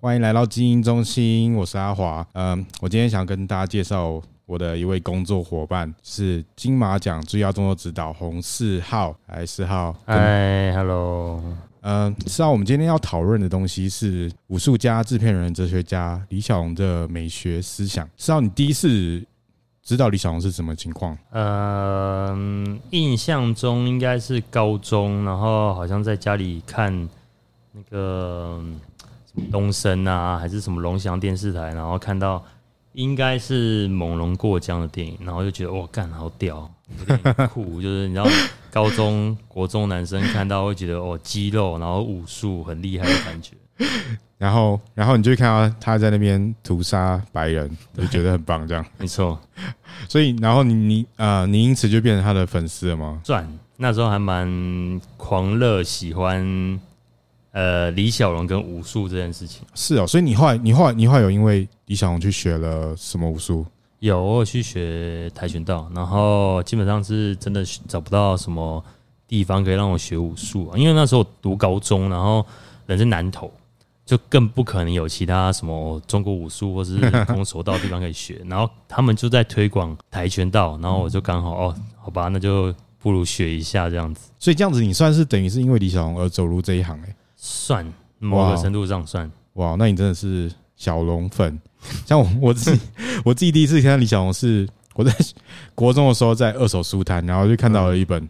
[0.00, 2.24] 欢迎来到精英中心，我是阿华。
[2.34, 9.12] 嗯，我今天想跟大家介绍我的一位工作伙伴，是金马奖最佳动作指导洪世浩。
[9.26, 11.42] 来，世浩，嗨，Hello。
[11.80, 18.08] 嗯，知道我们今天要讨论的东西是武术家、制片人、哲学家李小龙的美学思想。
[18.16, 19.20] 知道你第一次
[19.82, 21.18] 知道李小龙是什么情况？
[21.32, 27.08] 嗯，印象中应该是高中，然后好像在家里看
[27.72, 28.62] 那个。
[29.50, 32.44] 东森啊，还是什么龙翔电视台，然后看到
[32.92, 36.70] 应该是猛龙过江的电影，然后就觉得哇，干好屌，
[37.08, 38.26] 有点酷，就是你知道，
[38.72, 43.54] 高中国中男生看到会觉得哦，肌肉，然后武术很厉害的感觉，
[44.36, 49.38] 然后然后你就看到他在那边屠杀白人，就觉得很棒，这样没错。
[50.08, 53.20] 所以然后你你啊、呃，你因此就变成他的粉丝了吗？
[53.24, 53.46] 算，
[53.76, 56.80] 那时候还蛮狂热，喜欢。
[57.58, 63.66] 呃，李小龙跟武术这件事情是哦，所以你后来，你后来，你后来有因为李小龙去学了什么武术？
[63.98, 68.80] 有，我有去学跆拳道，然后基本上是真的找不到什么
[69.26, 72.46] 地方可以让我学武术啊，因为那时候读高中，然后
[72.86, 73.50] 人在南投，
[74.06, 76.96] 就更不可能有其他什么中国武术或是
[77.26, 84.30] 空手道的地方可以学，然后他们就在推广跆拳道，然后我就刚好哦，好吧，那就不如学一下这样子。
[84.38, 87.14] 所以这样子，你算是等于是因为李小龙而走入这一行哎、欸。
[87.40, 87.86] 算
[88.18, 91.58] 某个程度上算哇，哇，那你真的是小龙粉。
[92.04, 92.82] 像我我自己，
[93.24, 95.14] 我自己第一次看到李小龙是我在
[95.76, 98.28] 国中的时候，在二手书摊，然后就看到了一本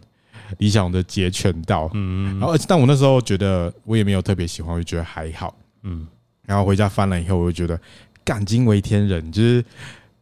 [0.59, 1.85] 李小龙的《截拳道》。
[1.95, 5.55] 嗯，然后但我那时候觉得我也没有特别喜欢，我就觉得还好。
[5.81, 6.07] 嗯，
[6.45, 7.81] 然后回家翻了以后，我就觉得
[8.23, 9.31] 干惊为天人。
[9.31, 9.65] 就是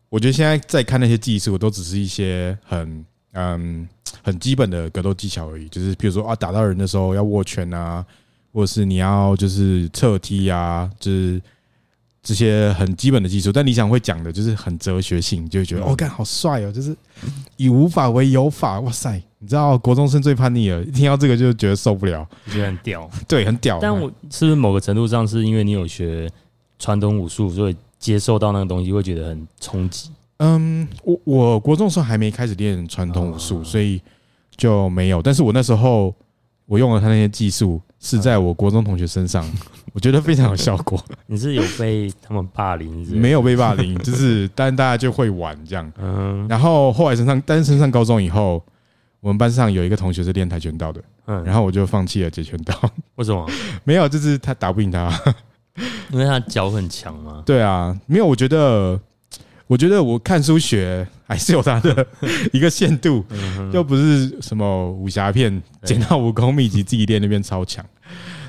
[0.07, 3.85] 我觉得现在在看那些技术，我都只是一些很嗯
[4.23, 5.67] 很基本的格斗技巧而已。
[5.67, 8.05] 就是比如说啊，打到人的时候要握拳啊。
[8.53, 11.41] 或是你要就是侧踢啊，就是
[12.23, 16.95] 这些很基本的技术，但李想会讲的就是很哲学性，就会觉得哦，干好帅哦，就是
[17.55, 19.21] 以无法为有法，哇塞！
[19.39, 23.77] 你知道国中生最叛逆了，一听到这个就觉得受不了，觉得很屌，对，很屌。
[23.79, 26.29] 但我是不是某个程度上是因为你有学
[26.79, 30.09] 传统武术，所以接受到那个东西会觉得很冲击？
[30.37, 34.01] 嗯，我我国中的时候还没开始练传统武术，所以
[34.55, 35.21] 就没有。
[35.21, 36.13] 但是我那时候
[36.65, 37.79] 我用了他那些技术。
[37.99, 39.45] 是在我国中同学身上，
[39.93, 41.03] 我觉得非常有效果。
[41.27, 43.05] 你是有被他们霸凌？
[43.19, 45.91] 没有被霸凌，就是但大家就会玩这样。
[45.99, 48.63] 嗯，然后后来升上，但是升上高中以后，
[49.19, 52.73] 我们班上有一个同学是练跆拳道的，嗯，然后我就放弃了截拳道。
[53.15, 53.49] 为什么？
[53.83, 55.11] 没有，就是他打不赢他，
[56.11, 57.43] 因为他脚很强吗？
[57.45, 58.99] 对啊，没有，我觉得。
[59.69, 62.07] 我觉得我看书学还是有它的
[62.53, 63.23] 一个限度，
[63.73, 67.85] 又不是什么武侠片，捡到武功秘籍自己练那边超强，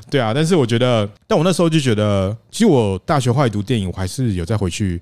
[0.08, 0.32] 对啊。
[0.32, 5.00] 但是我觉得，但我那时候就觉得，其实我大学后来读电影，我还是有再回去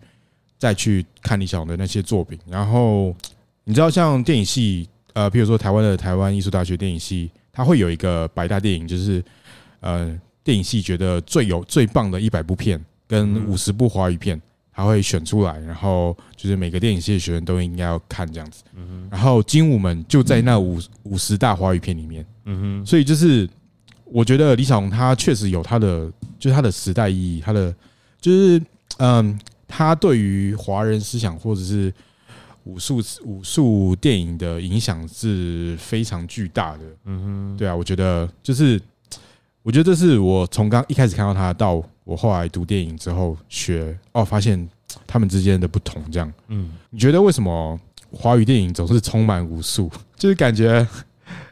[0.59, 2.39] 再去看李小龙的那些作品。
[2.49, 3.15] 然后
[3.65, 9.23] 你知道，像电影系，呃，比如说台湾的台湾艺术大学电影系，它会有一个百大电影，就是
[9.81, 14.41] 呃，电影系觉得最有最棒的一百部片跟五十部华语片。
[14.77, 18.63] 他会选出来，然后就是每个电影系的学生都应该要看这样子。
[19.11, 22.27] 然后精武门就在那五五十大华语片里面。
[22.45, 23.49] 嗯哼，所以就是
[24.05, 27.75] 我觉得李小龙他确实有他的，就是他的时代意义，他的
[28.21, 28.63] 就是
[28.99, 31.91] 嗯，他对于华人思想或者是
[32.65, 36.85] 武术武术电影的影响是非常巨大的。
[37.07, 38.79] 嗯哼，对啊，我觉得就是
[39.63, 41.83] 我觉得这是我从刚一开始看到他到。
[42.07, 44.57] 我后来读电影之后学哦，发现
[45.09, 46.01] 他们之间的不同。
[46.11, 47.79] 这样，嗯，你觉得为什么
[48.13, 49.91] 华语电影总是充满武术？
[50.17, 50.87] 就是感觉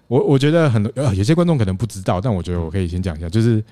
[0.07, 3.63] 我我觉得很多呃，有些观众可能不知道，但我觉得我可以先讲一下，就是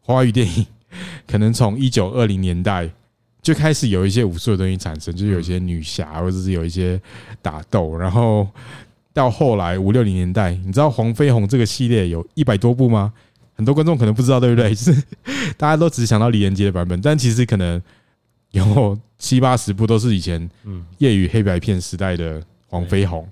[0.00, 0.66] 华语电影
[1.28, 2.90] 可能从一九二零年代
[3.40, 7.00] 就开始有一些武术的东西产生，就是有一些女侠或者是有一些
[7.40, 8.48] 打斗，然后
[9.12, 13.12] 到后来五六零年代，你知道黄飞鸿这个系列有一百多部吗？
[13.56, 14.72] 很多观众可能不知道，对不对？
[14.76, 15.02] 就是
[15.56, 17.80] 大家都只想到李连杰的版本，但其实可能
[18.52, 20.48] 有 七八十部都是以前
[20.98, 23.26] 业余黑白片时代的黄飞鸿。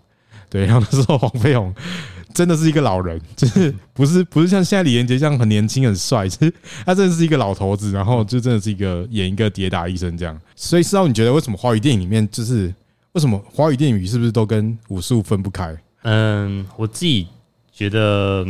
[0.48, 1.74] 对， 然后那时候黄飞鸿
[2.32, 6.52] 真的是一个老人，就是不是不是像现在李连杰这样很年轻很帅，其实
[6.86, 10.40] 他真的是一个老头子，然后就真的是一个演一个跌打医生这样。
[10.56, 12.72] 所以，知道你觉得为什么华语电影里面就是
[13.12, 15.76] 为什么华语电影是不是都跟武术分不开？
[16.02, 17.26] 嗯，我自己
[17.72, 18.46] 觉得。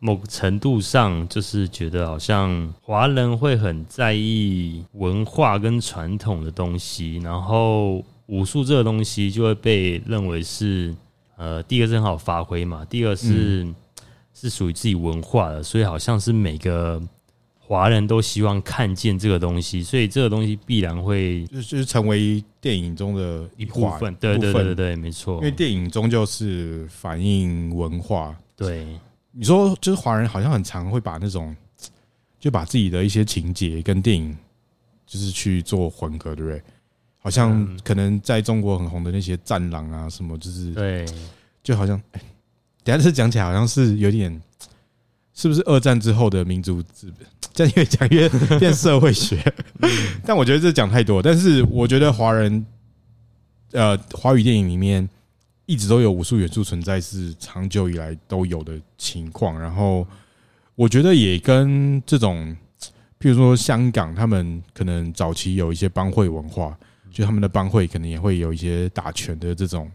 [0.00, 10.94] 某个程度上，就是觉得好像华人会很在意文化跟传统的东西，然后武术这个东西就会被认为是
[11.36, 13.66] 呃，第一个是很好发挥嘛，第二个是
[14.32, 17.00] 是属于自己文化的，所以好像是每个
[17.58, 24.14] 华人都希望看见这个东西，所以这个东西必然会就是成为电影中的一部分。
[24.16, 25.36] 对对对对对，没错。
[25.36, 28.34] 因为电影终究是反映文化。
[28.56, 28.86] 对，
[29.40, 31.56] 你说就是华人好像很常会把那种，
[32.38, 34.36] 就把自己的一些情节跟电影
[35.06, 36.62] 就是去做混合，对不对？
[37.18, 41.06] 好像可能在中国很红的那些战狼啊什么，就是对，
[41.62, 41.98] 就好像，
[42.84, 44.38] 等下这讲起来好像是有点。
[45.32, 47.26] 是不是二战之后的民族资本？
[47.54, 48.28] 这样越讲越
[48.58, 49.42] 变社会学，
[50.26, 51.22] 但我觉得这讲太多。
[51.22, 52.66] 但是我觉得华人，
[53.72, 55.08] 呃，华语电影里面
[55.70, 59.56] 一直都有武术元素存在，是长久以来都有的情况。
[59.56, 60.04] 然后
[60.74, 62.56] 我觉得也跟这种，
[63.20, 66.76] 譬如说香港，他们可能早期有一些帮会文化，
[67.10, 69.88] 就他们的帮会可能也会有一些打拳的这种。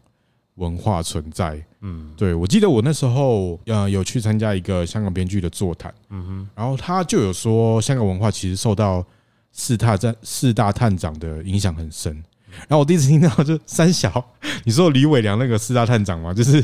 [0.56, 9.06] 文化存在，嗯，对，我记得我那时候呃有去参加一个香港编剧的座谈，嗯哼，然后他就有说香港文化其实受到
[9.52, 12.24] 四大战四大探长的影响很深，
[12.62, 14.24] 然后我第一次听到就三小，
[14.64, 16.64] 你说李伟良那个四大探长嘛，就是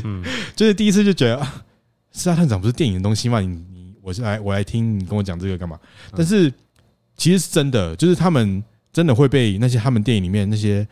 [0.54, 1.64] 就是第一次就觉得啊
[2.12, 3.40] 四大探长不是电影的东西吗？
[3.40, 5.78] 你你我是来我来听你跟我讲这个干嘛？
[6.16, 6.52] 但是
[7.16, 8.62] 其实是真的，就是他们
[8.92, 10.86] 真的会被那些他们电影里面那些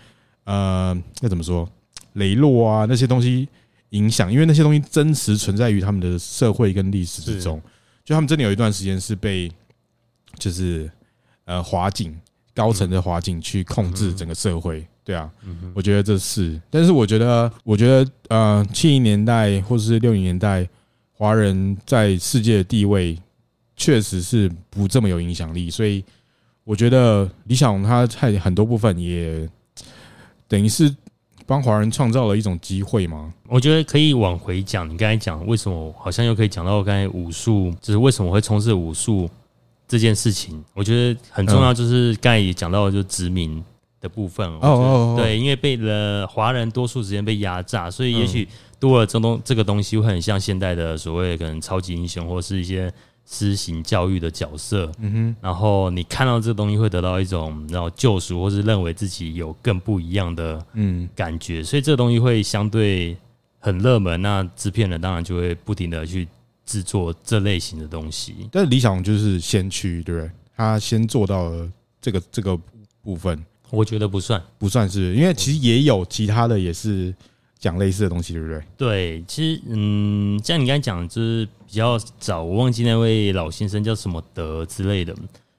[0.45, 1.69] 呃那怎么说？
[2.15, 3.49] 雷洛啊，那些东西
[3.91, 7.63] 影响，因为那些东西真实存在于他们的社会跟历史之中。
[8.05, 9.49] 就他们真的有一段时间是被，
[10.37, 10.91] 就是
[11.45, 12.19] 呃华警
[12.53, 14.85] 高层的华警去控制整个社会。
[15.05, 15.31] 对啊，
[15.75, 16.61] 我觉得这是。
[16.71, 20.69] 但是我觉得，我觉得呃七零年代或者是六零年代，
[21.13, 23.19] 华人在世界的地位
[23.77, 25.71] 确实是不这么有影响力。
[25.71, 26.05] 所以
[26.65, 29.49] 我觉得李小龙他在很多部分也
[30.47, 30.95] 等于是。
[31.47, 33.35] 帮华人创造了一种机会嘛？
[33.49, 34.89] 我觉得可以往回讲。
[34.89, 39.29] 你刚才讲为什么好像又可以讲到刚才武术，就是为什么会从事武术
[39.89, 40.63] 这件事情？
[40.75, 43.61] 我觉得很重要，就是刚才也讲到，就殖民
[44.01, 44.49] 的部分。
[44.61, 48.49] 哦哦，对，因为被了华人多数时间被压榨，所以也许
[48.79, 52.93] 多了这东这个东西会很像现代的所谓可能超级英雄，或是一些。
[53.33, 63.17] 施行教育的角色，嗯哼，然后你看到这个东西会得到一种然后救赎，或是认为自己有更不一样的嗯感觉，所以这个东西会相对
[63.61, 64.21] 很热门。
[64.21, 66.27] 那制片人当然就会不停的去
[66.67, 68.49] 制作这类型的东西。
[68.51, 70.31] 但是李小龙就是先驱，对不对？
[70.57, 71.71] 他先做到了
[72.01, 72.59] 这个这个
[73.01, 77.15] 部分，我觉得不算，不算是，因为其实也有其他的也是。
[77.59, 78.63] 讲类似的东西，对不对？
[78.79, 85.15] 对，其实，嗯，像你刚才讲，就是比较早，我忘记那位老先生叫什么德之类的，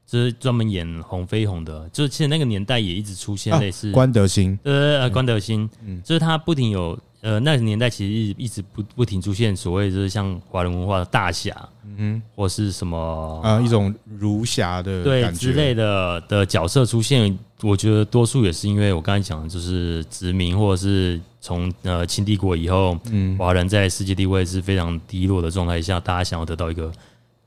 [0.07, 6.97] 就是专门演红飞鸿的，就是其实那个年代也一直出现类似、啊、关德兴，呃，关德兴，嗯，就是他不停有。
[7.21, 26.91] 呃，那个年代其实一直一直不不停出现所谓就是像华人文化的大侠，嗯哼，或是什么啊一种儒侠的对之类的的角色出现，我觉得多数也是因为我刚才讲的就是殖民或者是从呃清帝国以后，嗯，华人在世界地位是非常低落的状态下，大家想要得到一个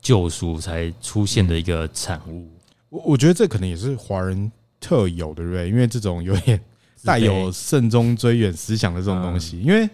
[0.01, 2.49] 救赎才出现的一个产物。
[2.91, 5.69] 我我觉得这可能也是华人特有的，对不对？
[5.69, 6.61] 因为这种有点。
[7.05, 9.89] 带有慎终追远思想的这种东西，因为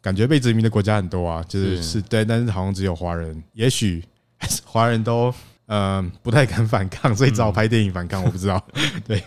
[0.00, 4.02] 感觉被殖民的国家很多啊，就是是对，但是好像只有华人，也许
[4.64, 5.34] 华人都
[5.66, 8.22] 嗯不太敢反抗，所以只好拍电影反抗。
[8.24, 8.64] 我不知道，
[9.04, 9.22] 对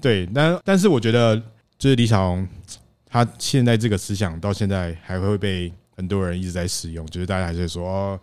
[0.00, 1.40] 对，但但是我觉得，
[1.78, 2.46] 就是李小龙
[3.06, 8.20] 他现在这个思想到现在还会被很多人一直在使用，就是大家还是说，哦，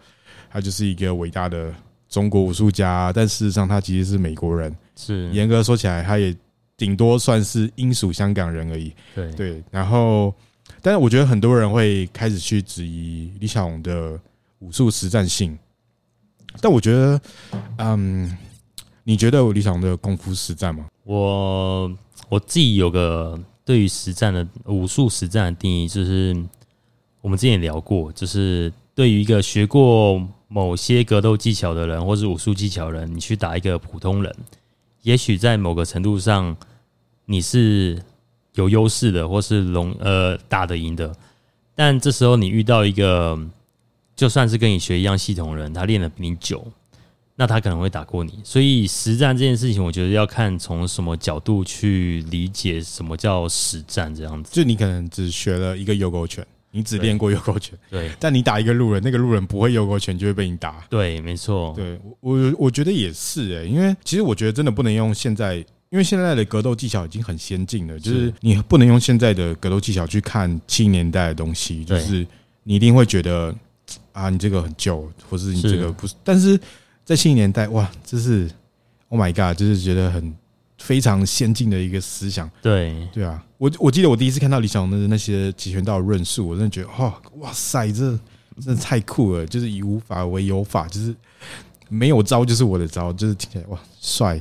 [0.52, 1.74] 他就是一个伟大的
[2.10, 6.36] 中国武术家，但事实上他其实是美国人，是严格说起来，他也。
[6.80, 8.94] 顶多算是英属香港人而已。
[9.14, 10.34] 对对，然后，
[10.82, 14.18] 但是我觉得很多人会开始去质疑李小龙的
[14.60, 15.60] 武术实战性。
[16.62, 17.22] 但我觉得，
[17.80, 18.38] 嗯，
[19.04, 20.86] 你觉得李小龙的功夫实战吗？
[21.04, 21.92] 我
[22.30, 26.34] 我自己有个对于实战的武术实战的定义，就是
[27.20, 34.34] 我们之前也聊过，就是对于一个学过某些格斗技巧的人，或是武术技巧的人，你去打一个普通人，
[35.02, 36.56] 也许在某个程度上。
[37.32, 38.02] 你是
[38.56, 41.16] 有优势的，或是龙呃打得赢的，
[41.76, 43.40] 但这时候你遇到一个
[44.16, 46.66] 就算是跟你学一样系统的人，他练的比你久，
[47.36, 48.40] 那他可能会打过你。
[48.44, 54.50] 所以实战这件事情，我觉得要看从什么角度去理解什么叫实战这样子。
[54.52, 60.84] 就你可能只学了一个右勾拳，你只练过右勾拳，对，但你打一个路人，那个路人不会右勾拳，就会被你打。
[60.90, 61.76] 对，没错。
[61.76, 65.64] 对我我觉得也是诶，因为其实我觉得真的不能用现在。
[65.90, 72.26] 因为现在的格斗技巧已经很先进了，就是你不能用现在的格斗技巧去看七零年代的东西，就是
[72.64, 73.54] 你一定会觉得
[74.12, 76.14] 啊，你这个很旧，或是你这个不是。
[76.24, 76.60] 但是
[77.04, 78.50] 在七零年代，哇，这是
[79.08, 80.32] Oh my God，就是觉得很
[80.78, 82.48] 非常先进的一个思想。
[82.62, 88.12] 对对啊，我我记得我第一次看到李小龙的那些截拳道论述，我真的觉得，哦，哇塞，这
[88.62, 89.44] 真的太酷了！
[89.48, 91.16] 就是以无法为有法，就是
[91.88, 94.40] 没有招就是我的招，就是听起来哇帅。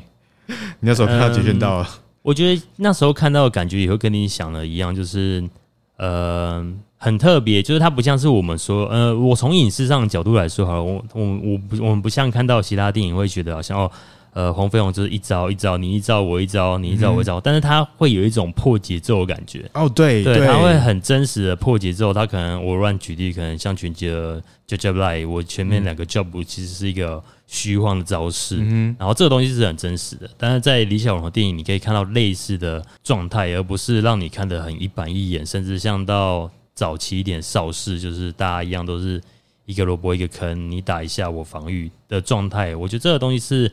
[0.80, 1.86] 你那时候看到截拳道，
[2.22, 5.48] 我觉得那时候看到的感觉也会跟你想的一样，就是
[5.96, 6.66] 呃。
[7.00, 13.88] 很特别，就是它不像是我们说，呃，我从影视上的角度来说，好，我我我不我们不像看到其他电影会觉得好像哦，
[14.32, 19.68] 呃，黄飞鸿就是一招一招，你一招我一招，你一招我一招，嗯、但是他会有一种破节奏的感觉。
[19.74, 22.12] 哦，对对，他会很真实的破节奏。
[22.12, 27.22] 他可能我乱举例，可能像拳击的 jab jab lie，我前面两个 jab 其实是一个。
[27.50, 39.18] 虚晃的招式，嗯，然后这个东西是很真实的，但是在李小龙的电影，你可以看到类似的状态，而不是让你看得很一板一眼，甚至像到早期一点邵氏，就是大家一样都是
[39.64, 42.76] 一个萝卜一个坑，你打一下我防御的状态。
[42.76, 43.72] 我觉得这个东西是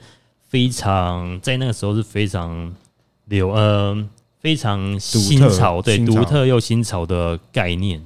[0.55, 2.73] 非常在那个时候是非常
[3.25, 4.07] 流，呃，
[4.39, 8.01] 非常新潮，对，独特又新潮的概念。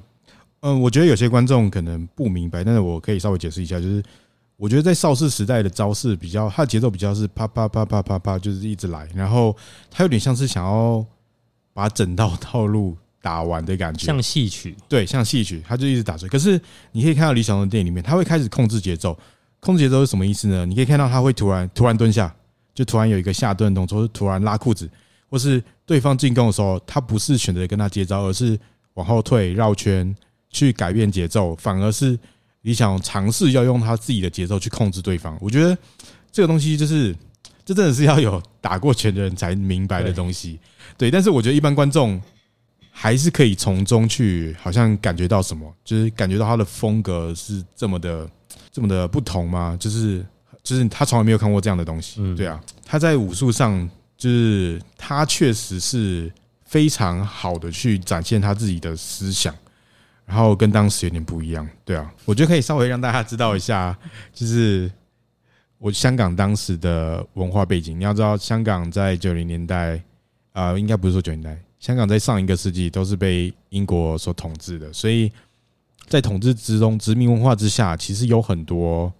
[0.61, 4.01] 嗯，我觉得有些观众可能不明白，但是我可以稍微解释一下，就是。
[4.57, 9.55] 我觉得在邵氏时代的招式比较，它的节奏比较是啪啪啪啪啪啪，就是一直来，然后
[9.89, 11.05] 它有点像是想要
[11.71, 16.27] 把整套套路打完的感觉，像戏曲，对，像戏曲，它就一直打碎。
[16.27, 16.59] 可是
[16.91, 19.17] 你可以看到李小龙的电影里面，他会开始控制节奏，
[19.61, 20.65] 控制节奏是什么意思呢？
[20.65, 22.35] 你可以看到他会突然突然蹲下，
[22.79, 24.89] 就突然有一个下蹲动作，突然拉裤子，
[25.29, 28.57] 或是对方进攻的时候，他不是选择跟他接招，而是
[28.93, 30.15] 往后退绕圈
[30.49, 32.17] 去改变节奏，反而是。
[32.61, 35.75] 你想尝试要用他自己的节奏去控制对方，我觉得
[36.29, 37.15] 这个东西就是，
[37.63, 40.59] 这真的是要有打过拳的人才明白的东西。
[40.97, 42.21] 对，但是我觉得一般观众
[42.91, 48.29] 还是可以从中去好像感觉到什么，就是感觉到他的风格是这么的
[48.73, 49.77] 这么的不同吗？
[49.79, 50.23] 就是
[50.69, 52.21] 就是他从来没有看过这样的东西。
[52.35, 56.31] 对啊，他在武术上就是他确实是
[56.63, 59.55] 非常好的去展现他自己的思想。
[60.27, 63.97] 然后跟当时有点不一样，对啊，我觉得可以稍微让大家知道一下，
[64.31, 64.91] 就是
[65.79, 67.99] 我香港当时的文化背景。
[67.99, 69.99] 你要知道，香港在九零年代，
[70.53, 75.31] 啊，应该不是说九零年代，香港在上一个世纪都是被英国所统治的，所以
[76.07, 79.11] 在统治之中，殖民文化之下，其实有很多，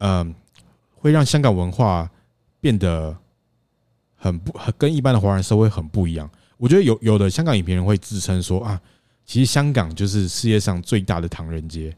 [0.00, 0.34] 嗯，
[1.00, 2.08] 会让香港文化
[2.60, 3.16] 变得
[4.14, 6.30] 很不很跟一般的华人社会很不一样。
[6.56, 8.80] 我觉得有有的香港影评人会自称说啊。
[9.26, 11.94] 其实香港就是世界上最大的唐人街，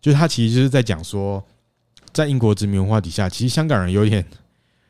[0.00, 1.40] 就是他其实就是在讲说，
[2.12, 4.24] 在英国殖民文化底下，其实香港人有点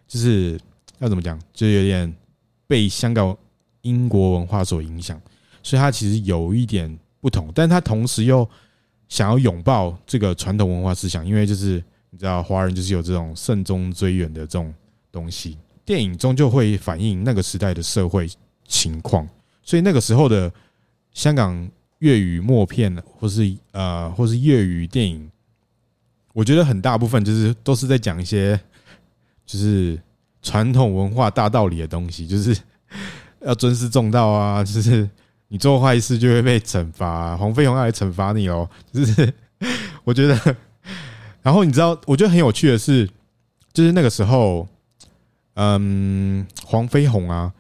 [0.09, 0.59] 就是
[1.01, 2.11] 要怎么讲，就有点
[2.67, 3.37] 被香港
[3.83, 5.21] 英国文化所影响，
[5.63, 8.49] 所以他其实有一点不同，但他同时又
[9.11, 14.73] 想要拥抱这个传统文化思想，因为就是你知道，华人就是有这种慎终追远的这种
[15.11, 18.31] 东西，电影终究会反映那个时代的社会
[18.67, 19.29] 情况，
[19.63, 20.53] 所以那个时候的
[21.13, 21.69] 香港。
[22.03, 25.31] 粤语默片，或是呃，或是粤语电影，
[26.33, 28.59] 我觉得很大部分就是都是在讲一些
[29.47, 29.97] 就是
[30.43, 32.59] 传统文化大道理的东西，就是
[33.43, 35.09] 要尊师重道啊，就是
[35.47, 38.69] 你做坏事就会被惩罚，黄飞鸿要来惩罚你哦。
[38.93, 39.33] 就是
[40.03, 40.57] 我觉得，
[41.43, 43.09] 然后你知道，我觉得很有趣的是，
[43.73, 44.67] 就是那个时候，
[45.55, 47.53] 嗯，黄飞鸿啊，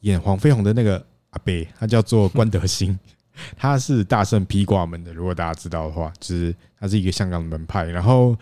[0.00, 2.98] 演黄飞鸿的那个阿伯，他叫做关德兴。
[3.56, 7.84] 他是大圣披挂门的，如果大家知道的话，就是他是一个香港的门派。
[7.84, 8.36] 然后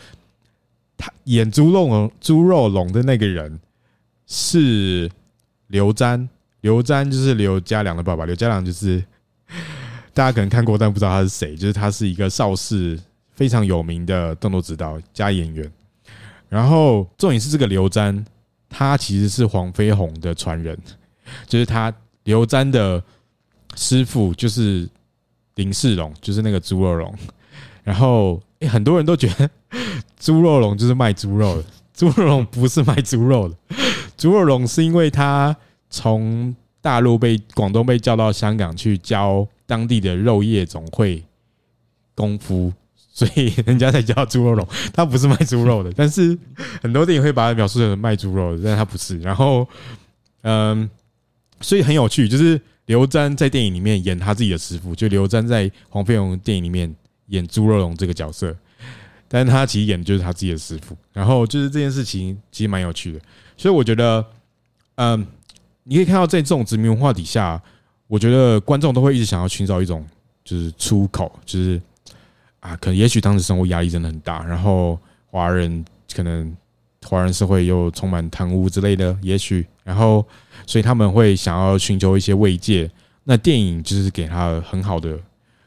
[0.97, 3.61] 他演猪肉龙、猪肉龙的那个人
[4.26, 5.11] 是
[5.66, 6.26] 刘瞻，
[6.62, 8.25] 刘瞻就是刘家良的爸爸。
[8.25, 9.05] 刘家良就是
[10.14, 11.55] 大家可能看过，但不知道他是谁。
[11.55, 12.99] 就是他是一个邵氏
[13.37, 15.71] 非常有名的动作指导加演员。
[16.49, 18.25] 然后重点是这个刘瞻，
[18.69, 20.76] 他其实是黄飞鸿的传人，
[21.47, 23.00] 就是他刘瞻的。
[23.78, 24.88] 师傅就是
[25.57, 27.14] 林世荣，就是那个猪肉龙。
[27.85, 29.50] 然后，欸，很多人都觉得
[30.19, 33.55] 猪肉龙就是卖猪肉的，猪肉龙不是卖猪肉的，
[34.16, 35.55] 猪肉龙是因为他
[35.90, 41.23] 从大陆被广东被叫到香港去教当地的肉业总会
[42.14, 42.73] 功夫，
[43.18, 44.68] 所以人家才叫猪肉龙。
[44.92, 46.37] 他不是卖猪肉的，但是
[46.82, 49.18] 很多电影会把它描述成卖猪肉的，但他不是。
[49.20, 49.66] 然后，
[50.42, 50.90] 嗯，
[51.62, 52.61] 所以很有趣，就是。
[52.87, 56.94] 刘詹在电影里面演他自己的师傅，就刘詹在黄飞鸿电影里面
[57.26, 58.56] 演猪肉龙这个角色，
[59.26, 60.96] 但是他其实演的就是他自己的师傅。
[61.12, 63.18] 然后就是这件事情其实蛮有趣的，
[63.56, 64.25] 所以我觉得，
[64.94, 65.26] 嗯，
[65.82, 67.61] 你可以看到在这种殖民文化底下，
[68.06, 70.06] 我觉得观众都会一直想要寻找一种
[70.44, 71.82] 就是出口，就是
[72.66, 76.56] 啊，可能也许当时生活压力真的很大，然后华人可能
[77.04, 80.26] 华人社会又充满贪污之类的，也许，然后
[80.66, 82.90] 所以他们会想要寻求一些慰藉。
[83.23, 85.16] 那电影就是给他很好的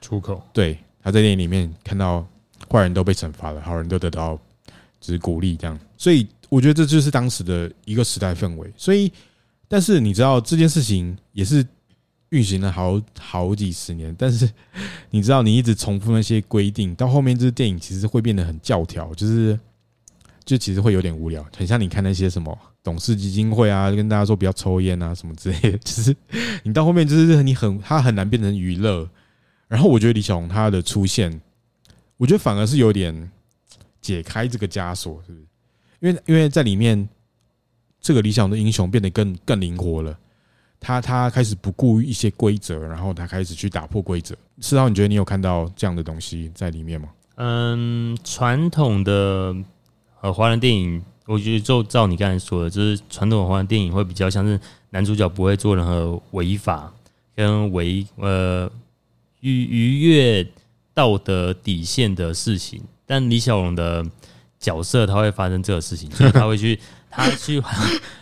[0.02, 0.44] 出口。
[0.52, 2.28] 对，他在电影里面看到
[2.70, 4.38] 坏人都被惩罚了，好人都得到
[5.00, 5.80] 只是鼓励这样。
[5.98, 8.70] 所以我觉得这就是当时的一个时代氛围。
[8.76, 9.10] 所以，
[9.70, 11.66] 但是你知道这件事情也是。
[12.30, 14.50] 运行了好好几十年，但是
[15.10, 19.60] 你知道，你一直重复那些规定，到后面这电影其实会变得很教条，就是
[20.46, 26.16] 就其实会有点无聊，很像你看那些什么董事基金会啊，跟大家说不要抽烟啊什么之类的，其 实
[26.64, 29.10] 你到后面就是你很他很难变成娱乐。
[29.68, 31.42] 然后我觉得李小龙他的出现，
[32.18, 33.32] 我觉得反而是有点
[34.02, 35.46] 解开这个枷锁，是不是？
[36.00, 37.08] 因为因为在里面，
[38.02, 40.18] 这个李小龙的英雄变得更更灵活了。
[40.80, 44.36] 他他开始不顾一些规则，然后他开始去打破规则。
[44.62, 47.10] 世豪，你觉得你有看到这样的东西在里面吗？
[47.36, 49.56] 嗯，传统的
[50.22, 54.60] 呃华人电影，我觉得就照你刚才说的，就是传统的华人电影会比较像是
[54.90, 56.92] 男主角不会做任何违法
[57.36, 58.70] 跟违呃
[59.42, 60.46] 逾逾越
[60.94, 64.06] 道德底线的事情，但李小龙的
[64.60, 67.62] 角色他会发生这个事情，所以他会去他去。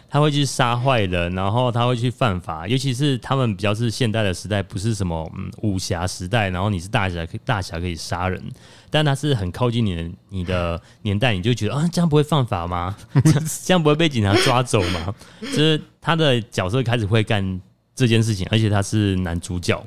[0.10, 8.42] 他会去杀坏人，然后他会去犯法，尤其是他们比较是现代的时代，不是什么嗯武侠时代，然后你是大侠，可以大侠可以杀人，
[8.90, 12.96] 但他是很靠近你的你的年代，你就觉得啊，这样不会犯法吗？
[13.66, 15.14] 这样不会被警察抓走吗？
[15.42, 17.62] 就是他的角色开始会干
[17.94, 19.86] 这件事情，而且他是男主角。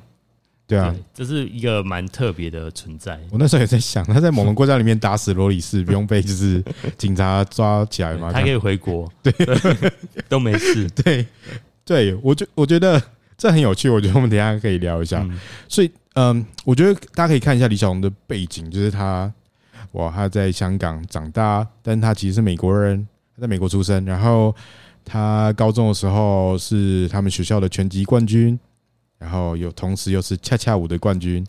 [0.71, 3.19] 对啊，这是一个蛮特别的存在。
[3.33, 6.63] 我那时候也在想，他在某个国家里面打死罗里士，不用被就是
[6.97, 8.31] 警察抓起来嘛？
[8.33, 9.33] 他可以回国，对，
[10.31, 10.89] 都没事。
[10.95, 11.27] 对，
[11.85, 13.03] 对我觉我觉得
[13.37, 13.91] 这很有趣。
[13.91, 15.29] 我觉得我们等一下可以聊一下。
[15.69, 19.33] 所以，嗯，我觉得大家可以看一下李小龙的背景，就是他
[19.91, 24.05] 哇，他在香港长大，但他其实是美国人，他在美国出生。
[24.05, 24.55] 然后
[25.05, 28.57] 他高中的时候是他们学校的拳击冠军。
[29.21, 31.47] 然后有同时又是恰恰舞的冠军，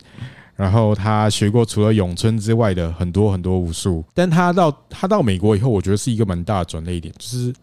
[0.57, 7.53] 然后他学过除了咏春之外的很多很多武术，但他到他到美国以后，我觉得是一个蛮大的转捩点，就是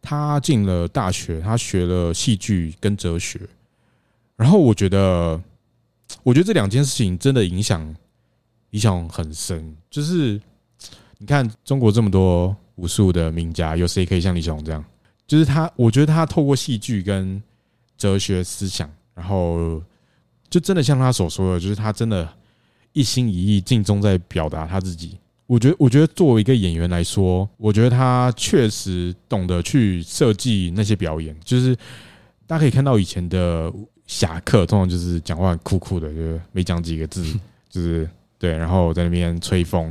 [0.00, 3.38] 他进了大学，他学了戏剧跟哲学，
[4.36, 5.38] 然后我觉得，
[6.22, 7.94] 我觉得这两件事情真的影响
[8.70, 10.40] 影响很深，就是
[11.18, 14.82] 你看中国这么多武术的名家，有谁可以像李小龙这样？
[15.26, 17.42] 就是他，我觉得他透过戏剧跟
[17.98, 18.90] 哲学思想。
[19.16, 19.82] 然后，
[20.50, 22.28] 就真的像他所说的，就是他真的，
[22.92, 25.18] 一心一意、尽忠在表达他自己。
[25.46, 31.34] 我觉得，我觉得作为一个演员来说，我觉得他确实懂得去设计那些表演。
[31.42, 31.74] 就是
[32.46, 33.72] 大家可以看到以前的
[34.06, 37.24] 侠客，通常就是讲话很酷酷的，就是没讲几个字，
[37.70, 38.06] 就是
[38.38, 39.90] 对，然后在那边吹风。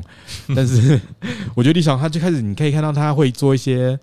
[0.55, 1.01] 但是，
[1.55, 3.99] 我觉得李小龙他最开始，你可以看到他会做一些。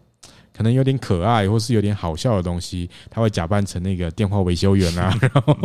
[0.55, 5.57] 可能有点可爱，或是有点好笑的东西，他会假扮成那个电话维修员啊，然 后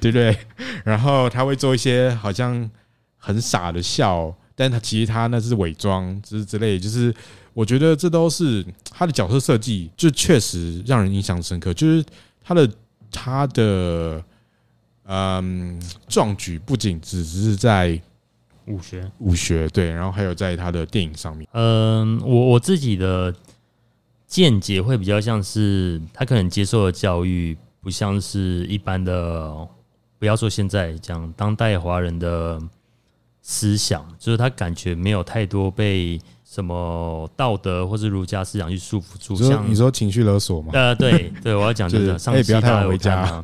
[0.00, 0.36] 对不对？
[0.84, 2.70] 然后他会做一些好像
[3.16, 6.78] 很傻的笑，但他其实他那是伪装，之之类。
[6.78, 7.14] 就是
[7.54, 11.72] 我觉得这都是他的角色设计，就确实让人印象深刻。
[11.72, 12.04] 就是
[12.44, 12.70] 他的
[13.10, 14.22] 他的
[15.04, 17.98] 嗯壮举，不仅只是在
[18.66, 21.48] 武学武学对，然后还有在他的电影上面。
[21.52, 23.34] 嗯，我我自己的。
[24.36, 29.66] 见解会比较像是他可能接受的教育，不像是一般的，
[30.18, 32.60] 不要说现在讲当代华人的
[33.40, 39.34] 思想，就是他感觉没有太多被什么道德或是儒家思想去束缚住。
[39.36, 40.68] 像你说情绪勒索吗？
[40.74, 43.42] 呃，对对，我要讲真的，上气不要太回家，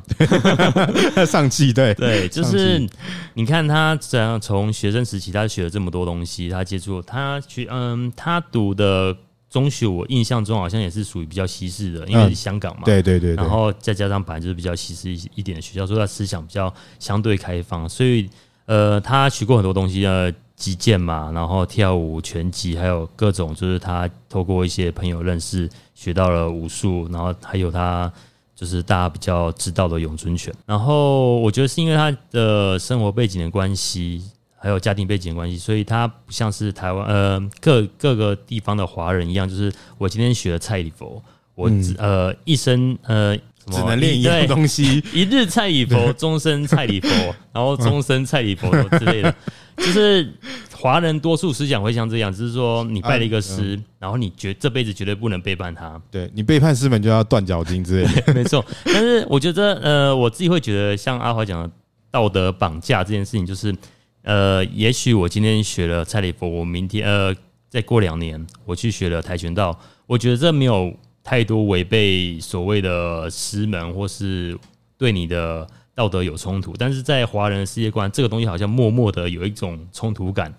[1.26, 2.86] 上气对 对，就是
[3.32, 9.16] 你看他怎样从学生时期他学了这么多东西，他接触他去嗯，他读的。
[9.52, 18.30] 中学我印象中好像也是属于比较西式的，因为是香港嘛，嗯、对对对，然后再加上本来就是比较西式一一点的学校，所以他思想比较相对开放，所以
[18.64, 28.10] 呃，他学过很多东西，呃，击剑嘛，然后跳舞、拳击，还有各种，就是他透过一些朋友认识，学到了武术，然后还有他
[28.56, 34.22] 就是大家比较知道的咏春拳，然后我觉得是因为他的生活背景的关系。
[34.62, 41.20] 还有家庭背景的关系，所以他不像是台湾呃各各个地方的华人一样，就是我今天学了蔡礼佛，
[41.56, 47.08] 我只呃一生呃只能练一样东西， 一日蔡礼佛，终身蔡礼佛，
[47.52, 49.34] 然后终身蔡礼佛之类的，
[49.78, 50.32] 就是
[50.72, 58.64] 华人多数思想会像这样，就是说你拜了一个师，然后你绝这辈子绝对不能背叛他，对你背叛师门就要断脚筋之类的， 没错。
[58.84, 61.70] 但是我觉得呃我自己会觉得，像阿华讲的
[62.12, 63.74] 道德绑架这件事情，就是。
[64.22, 67.34] 呃，也许我今天学了蔡李佛，我明天呃
[67.68, 74.58] 再过两年我去学了跆拳道，我觉得这没有太多违背所谓的师门或是
[74.96, 80.54] 对你的道德有冲突，但是在华人的世界观，这个东西好像默默的有一种冲突感，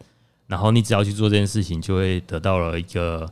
[0.47, 3.29] 然后你只要去做这件事情，就会得到了一个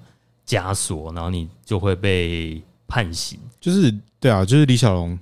[0.48, 3.38] 枷锁，然后你就会被判刑。
[3.60, 5.20] 就是对啊，就是李小龙，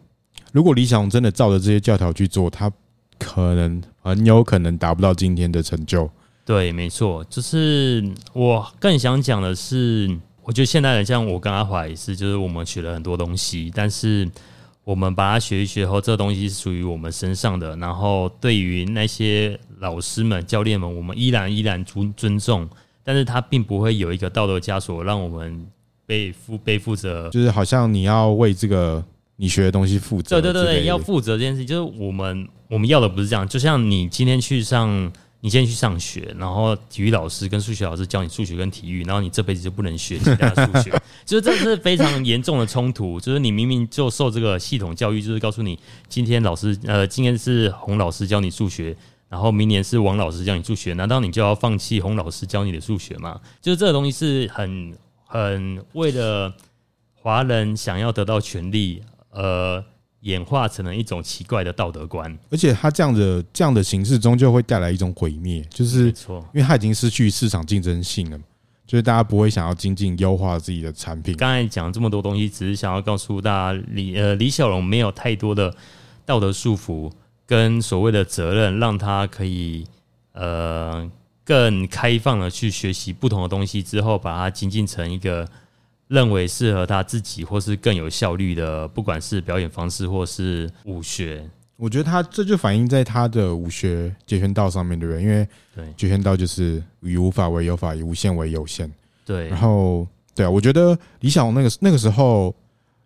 [0.51, 2.71] 如果李小龙真的照着这些教条去做，他
[3.19, 6.09] 可能很有可能达不到今天的成就。
[6.45, 8.03] 对，没错，就是
[8.33, 10.09] 我更想讲的是，
[10.41, 14.27] 我觉得现代人像我跟阿华也是，就是我们学了很多东西，但是
[14.83, 17.75] 我们把它学一学后，这个东西是属于我们身上的。
[17.75, 22.67] 然后对于那些老师们、教练们，我们依然依然尊尊重，
[23.03, 25.67] 但是他并不会有一个道德枷锁让我们
[26.07, 29.03] 背负背负着，就是好像你要为这个
[29.39, 30.39] 你学的东西负责。
[30.39, 33.47] 对对对对，要负责这件事情，就是我们我们要的不是这样。
[33.47, 35.11] 就像你今天去上。
[35.41, 40.91] 你今天去上学，然后体育老师跟数学老师教你数学跟体育，然后你这辈子就不能学其他的数学，
[41.25, 43.17] 就是这是非常严重的冲突。
[43.21, 48.93] 就是你明明就受这个系统教育，就是告诉你今天老师呃，今天是洪老师教你数学，
[49.29, 53.39] 然后明年是王老师教你数学，难道你就要放弃洪老师教你的数学吗？
[53.61, 54.93] 就是这个东西是很
[55.25, 56.53] 很为了
[57.13, 59.83] 华人想要得到权利，呃。
[60.23, 68.37] 演化成了一种奇怪的道德观，而且它这样的这样的形式终究会带来一种毁灭，就是错，因为它已经失去市场竞争性了，
[68.85, 71.33] 就是大家不会想要精进优化自己的产品。
[71.37, 75.73] 刚才讲这么多东西，只是想要告诉大家，李呃李小龙没有太多的
[76.25, 77.09] 道德束缚
[77.45, 79.87] 跟所谓的责任，让他可以
[80.33, 81.09] 呃
[81.45, 85.47] 更开放的去学习不同的东西，之后把它精进成一个。
[86.09, 95.21] 认为适合他自己或是更有效率的，不管是表演方式或是武学，我觉得他这就反映在他的武学截拳道上面，对不对？
[95.21, 98.91] 因为对截拳道就是以无法为有法，以无限为有限。
[99.23, 102.55] 对，然后对啊，我觉得李小龙那个那个时候，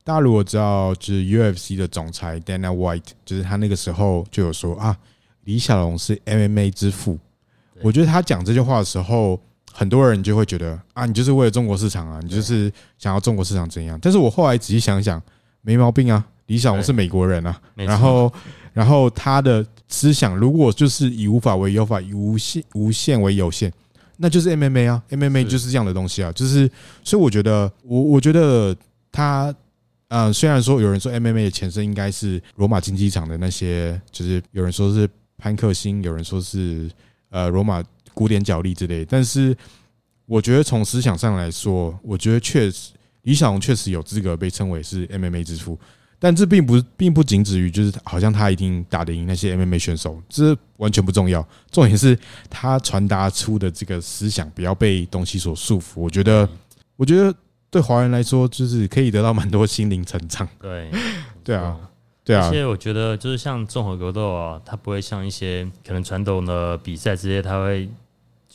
[0.06, 4.98] 大家如果知道，就是 UFC 的总裁 Dana White，就是他那个时候就有说啊，
[5.44, 7.20] 李小龙是 MMA 之父。
[7.82, 9.38] 我觉得他讲这句话的时候。
[9.76, 13.98] 很多人就会觉得啊，你就是为了中国市场啊，你就是想要中国市场怎样？
[14.00, 15.22] 但是我后来仔细想想，
[15.62, 16.24] 没毛病啊。
[16.48, 18.32] 李小龙是美国人啊，然后，
[18.74, 23.72] 然后他的思想如果就是以无法为有法，以无限无限为有限，
[24.18, 26.32] 那就是 MMA 啊，MMA 就是这样的东西啊。
[26.34, 26.70] 就是
[27.02, 28.76] 所以我觉得，我我觉得
[29.10, 29.56] 他，
[30.10, 36.92] 呃，虽然说有人说 MMA 的前身应该是罗马竞技场的那些，就是有人说是潘克星，有人说是
[37.30, 37.82] 呃罗马。
[38.14, 39.56] 古典角力之类，但是
[40.26, 42.92] 我觉得从思想上来说，我觉得确实
[43.24, 45.78] 李小龙确实有资格被称为是 MMA 之父，
[46.20, 51.46] 但这并不并不仅止于就是好像他一定打得赢那些 MMA 选手，这完全不重要。
[51.72, 52.18] 重点是
[52.50, 56.02] 他传达出的这个思想不要被东西所束缚。
[56.02, 56.48] 我觉得，
[56.96, 57.34] 我觉得
[57.70, 60.48] 对华人来说，就是可以得到蛮多心灵成长。
[60.62, 60.90] 对，
[61.44, 61.78] 对啊。
[62.26, 67.90] 对啊，而且我觉得就是像综合格斗啊，它不会像一些可能传统的比赛之类，它会。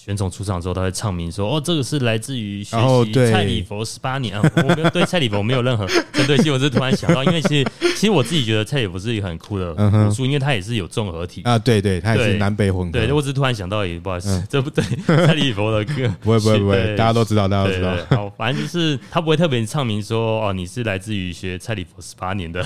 [0.08, 12.92] 选手出场之后，他会唱名说：“哦，这个是来自于学习蔡礼佛十八年啊。”我没有对蔡礼佛没有任何针对性，我是突然想到，因为其实其实我自己觉得蔡礼佛是一个很酷的武术，因为他也是有综合体啊，对对，他也是南北混合。
[12.92, 14.82] 对，我只是突然想到，也不好意思， 这不对，
[15.26, 17.94] 蔡礼佛的歌不会不会不会，大家都知道，大家都知道。
[18.08, 22.64] 好，反正就是他不会特别唱名说：“哦，你是来自于学蔡礼佛十八年的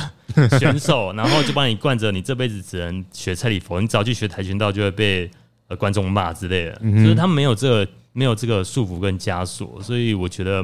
[0.60, 5.28] 选手，然后就帮你灌着，你这辈子只能学蔡礼佛，你早去学跆拳道就会被。”
[5.76, 10.62] 观众骂之类的，就是他没有这个没有这个束缚跟枷锁，所以我觉得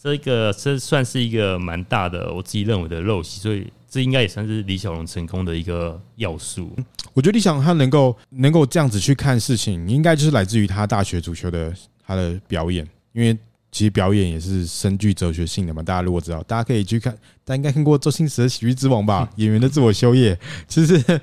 [0.00, 6.70] 这个这算是一个蛮大的我自己认为的陋习，所以这应该也算是李小龙成功的一个要素。
[7.14, 11.74] 我觉得李小龙他能够能够这样子去看事情，应该就是来自于他大学足球的
[12.06, 13.36] 他的表演，因为
[13.72, 15.82] 其实表演也是深具哲学性的嘛。
[15.82, 17.12] 大家如果知道，大家可以去看，
[17.44, 19.28] 大家应该看过周星驰的《喜剧之王》吧？
[19.36, 21.20] 演员的自我修业，其实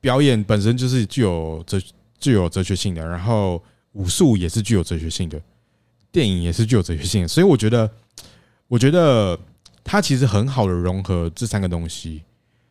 [0.00, 1.80] 表演本身就是具有哲。
[2.22, 3.60] 具有哲学性的，然后
[3.94, 5.42] 武术也是具有哲学性的，
[6.12, 7.90] 电影也是具有哲学性的，所以我觉得，
[8.68, 9.36] 我觉得
[9.82, 12.22] 他其实很好的融合这三个东西。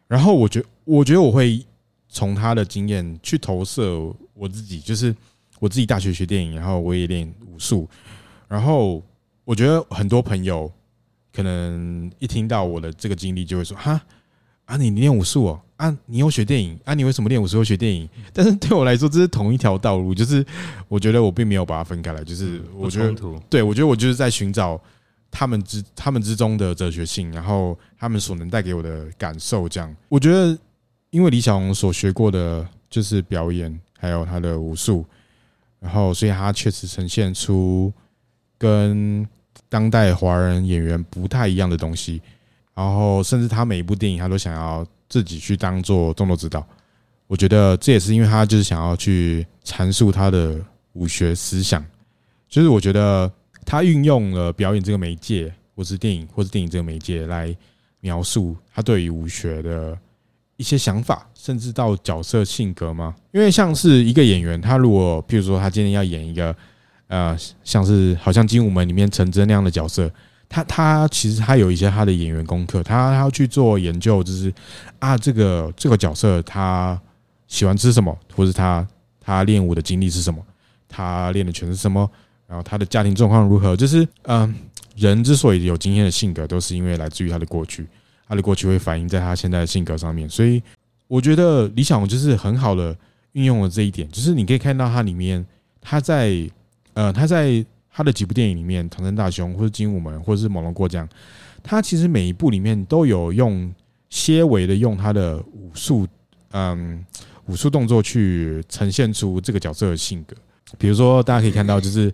[0.08, 1.64] 然后我觉，我觉得我会
[2.08, 4.00] 从他的经验去投射
[4.34, 5.14] 我自己，就是
[5.60, 7.90] 我自己大学学电影，然后我也练武术，
[8.48, 9.04] 然后
[9.44, 10.72] 我觉得很多朋友
[11.34, 14.02] 可能一听到我的这个经历，就会说：“哈。”
[14.66, 15.62] 啊，你练武术哦？
[15.82, 16.80] 啊，你有学电影？
[16.86, 18.08] 啊，你为什么练武术又学电影？
[18.32, 20.14] 但是对我来说，这是同一条道路。
[20.14, 20.46] 就是
[20.88, 22.24] 我觉得我并没有把它分开来。
[22.24, 23.16] 就是我觉得，
[23.50, 24.80] 对，我觉得我就是在寻找
[25.32, 29.68] 他们之他们之中的哲学性，然后他们所能带给我的感受。
[29.68, 30.56] 这样，我觉得，
[31.10, 35.04] 因为李小龙所学过的就是表演，还有他的武术，
[35.80, 37.92] 然后所以他确实呈现出
[38.60, 39.28] 跟
[39.68, 42.22] 当代华人演员不太一样的东西，
[42.76, 46.66] 然后甚至他每一部电影他都想要自己去当做动作指导。
[47.28, 50.60] 我觉得这也是因为他就是想要去阐述他的
[50.94, 51.86] 武学思想，
[52.50, 53.32] 就是我觉得
[53.66, 57.54] 他运用了表演这个媒介，或是电影或是电影这个媒介来
[58.00, 59.96] 描述他对于武学的
[60.56, 63.14] 一些想法，甚至到角色性格吗？
[63.34, 66.56] 因为像是一个演员，他如果譬如说他今天要演一个。
[67.08, 70.10] 呃，像是好像《精武门》里面陈真那样的角色，
[70.52, 74.54] 他他其实他有一些他的演员功课，他他要去做研究，就是
[75.00, 77.00] 啊，这个这个角色他
[77.48, 78.86] 喜欢吃什么，或是他
[79.22, 80.46] 他练武的经历是什么，
[80.90, 82.06] 他练的拳是什么，
[82.48, 84.54] 然后他的家庭状况如何，就是嗯、
[84.98, 87.88] 人之所以有今天的性格，都是因为来自于他的过去，
[88.28, 90.62] 他的过去会反映在他现在的性格上面，所以
[91.08, 92.94] 我觉得李小龙就是很好的
[93.32, 95.46] 运用了这一点，就是你可以看到他里面
[95.80, 96.50] 他在。
[96.94, 101.08] 呃，他在他的几部电影里面，《唐山大雄》或者《精武门》或者是《猛龙过江》，
[101.62, 103.74] 他其实每一部里面都有用
[104.10, 106.08] 些微的用他的武术，
[106.52, 107.06] 嗯，
[107.46, 110.36] 武术动作去呈现出这个角色的性格。
[110.78, 112.14] 比如说，大家可以看到，就是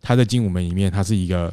[0.00, 1.52] 他在《精武门》里面，他是一个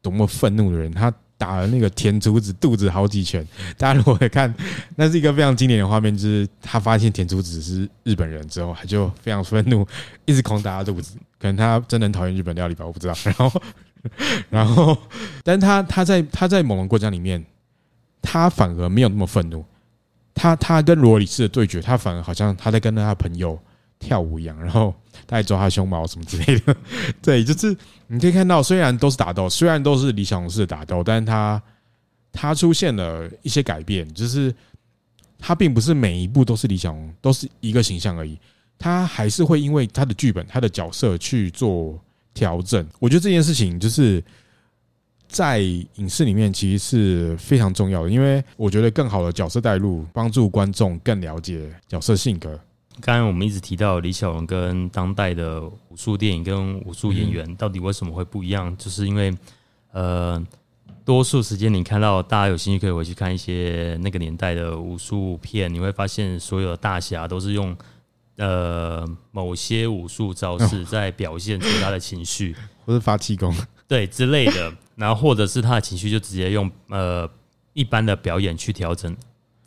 [0.00, 1.12] 多么愤怒的人，他。
[1.42, 3.44] 打了那个田竹子肚子好几拳，
[3.76, 4.54] 大家如果会看，
[4.94, 9.84] 那是一个非常经典的画面，就是他发现田竹子是日本人之后，他就非常愤怒，
[10.24, 11.16] 一直狂打他肚子。
[11.40, 13.14] 可能他真的很讨厌日本料理吧，我不知道。
[13.24, 13.62] 然后，
[14.50, 14.96] 然后，
[15.42, 17.44] 但他他在他在猛龙过江里面，
[18.22, 19.64] 他反而没有那么愤怒。
[20.32, 23.58] 他他跟罗里士的对决，他反而好像他在跟他的朋友
[24.02, 24.92] 跳舞一样，然后
[25.28, 26.76] 他还抓他胸毛什么之类的。
[27.22, 27.74] 对，就是
[28.08, 31.62] 你可以看到，虽然都是打斗，虽然都是李小龙式的打斗，但是他
[32.32, 34.52] 他出现了一些改变，就是
[35.38, 38.36] 他并不是每一部都是李小龙都是一个形象而已，
[38.76, 41.96] 他还是会因为他的剧本、他的角色去做
[42.34, 42.84] 调整。
[42.98, 44.22] 我觉得这件事情就是
[45.28, 52.58] 在影视里面其实是非常重要的，因为我觉得更好的角色带入，帮助观众更了解角色性格。
[53.00, 58.76] 刚才我们一直提到李小龙跟当代的武术电影跟武术演员到底为什么会不一样？
[58.76, 59.34] 就是因为，
[59.92, 60.40] 呃，
[61.04, 67.74] 多数时间你看到大家有兴趣可以回去看一些那个年代的武术片，你会发现所有的大侠都是用
[68.36, 73.52] 呃某些武术招式在表现出他的情绪， 或是发气功，
[73.88, 77.28] 对之类的，然后或者是他的情绪就直接用呃
[77.72, 79.16] 一般的表演去调整，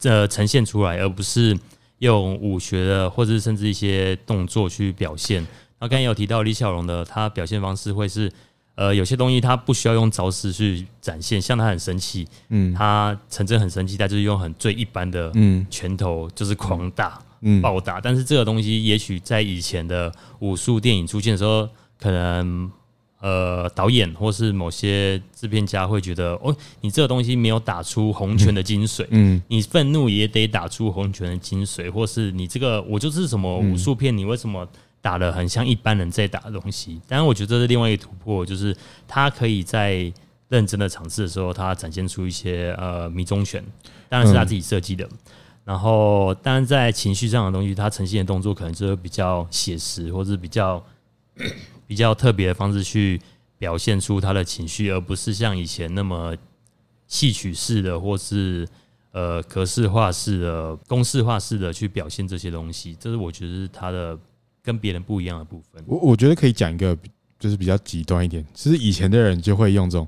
[0.04, 1.58] 呃呈现出来，而不是。
[2.00, 5.46] 用武学的，或者甚至一些动作去表现。
[5.80, 8.32] 那刚才有提到李小龙的，他表现方式会是，
[8.76, 18.00] 呃，有些东西他不需要用招式去展现，像他很生气，嗯，他陈真很生气，他就是用很最一般的，嗯，拳头就是狂打，嗯，暴打。
[18.00, 21.68] 但是这个东西，也许在以前的武术电影出现的时候，
[22.00, 22.72] 可能。
[23.26, 34.68] 呃，导演或是某些制片家会觉得，哦，你这个东西没有打出红拳的精髓，嗯，你愤怒也得打出红拳的精髓，或是你这个我就是什么武术片，你为什么
[35.02, 37.02] 打的很像一般人在打的东西？
[37.08, 40.14] 当然，我觉得这是另外一个突破，就是他可以在
[40.50, 43.64] 认真的尝试的时候，他展现出一些呃迷踪拳，
[44.08, 45.10] 当然是他自己设计的。
[45.64, 50.86] 然后，当然在情绪上的东西，他呈现的动作可能就会比较写实，或是比较。
[51.88, 53.20] 比较特别的方式去
[53.58, 56.36] 表现出他的情绪，而不是像以前那么
[57.08, 58.68] 戏曲式的，或是
[59.12, 62.96] 呃格式化式的、公式化式的去表现这些东西。
[63.00, 64.18] 这是我觉得是他的
[64.62, 65.84] 跟别人不一样的部分。
[65.86, 66.98] 我我觉得可以讲一个，
[67.40, 68.46] 就是比较极端一点。
[68.54, 70.08] 其实以前的人就会用这种。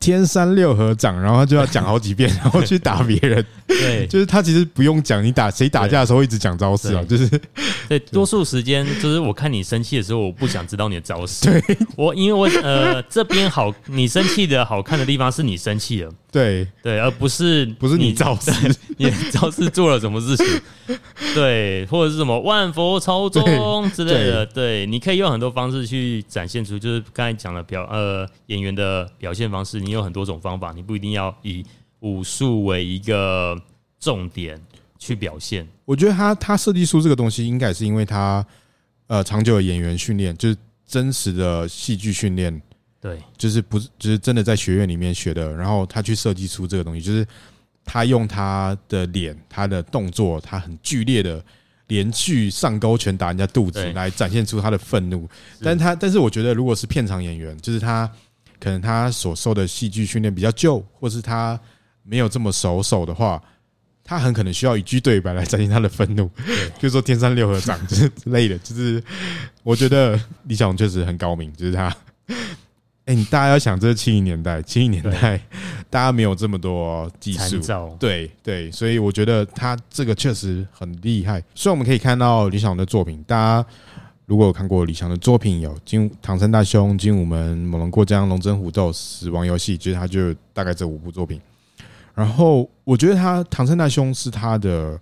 [0.00, 3.44] 天山六合掌，然后他就要讲好几遍， 然后去打别人。
[3.66, 7.28] 对，就是他其实不用讲，你打谁打架的时候一直讲招式啊，就是
[7.88, 7.98] 对。
[7.98, 11.44] 多数时间就是我看你生气的时候，我不想知道你的招式。
[11.44, 16.10] 对，我因为我呃这边好，你生气的好看的地方是你生气了。
[16.30, 18.50] 对对，而不是不是你招式，
[18.98, 20.46] 你招式做了什么事情？
[21.34, 24.44] 对，或者是什么万佛朝宗之类的。
[24.44, 29.80] 对，你可以用很多方式去展现出，就是刚才讲的表呃演员的表现方式。
[29.80, 31.64] 你有很多种方法，你不一定要以
[32.00, 33.58] 武术为一个
[33.98, 34.60] 重点
[34.98, 35.66] 去表现。
[35.86, 38.44] 我觉得他他设计出这个东西，应该是因为他
[39.06, 42.60] 呃长久的演员训练，就是真实的戏剧训练。
[43.00, 47.24] 对，就是不是，就是真的在学院里面学的，然后他去设计出这个东西，就是
[47.84, 51.42] 他用他的脸、他的动作，他很剧烈的
[51.86, 55.28] 连续上勾拳打人家肚子，来展现出他的愤怒。
[55.62, 58.10] 但他，但是我觉得，如果是片场演员，就是他
[58.58, 61.58] 可能他所受的戏剧训练比较旧，或是他
[62.02, 63.40] 没有这么熟手的话，
[64.02, 66.26] 他很可能需要一句对白来展现他的愤怒，
[66.80, 68.58] 比如说天山六合掌 之类的。
[68.58, 69.00] 就是
[69.62, 71.96] 我觉得李小龙确实很高明，就是他。
[73.08, 75.40] 哎，你大家要想，这是七零年代，七零年代
[75.88, 81.42] 大家没有这么多技术，对对，所以我觉得他这个确实很厉害。
[81.54, 83.66] 所以我们可以看到李小龙的作品，大家
[84.26, 91.40] 如果有看过李小龙的作品，有《金唐山大兄》《精武门》《猛龙过江》《龙争虎斗》《死亡游戏》，其实他就大概这五部作品。
[92.14, 95.00] 然后我觉得他《唐山大兄》是他的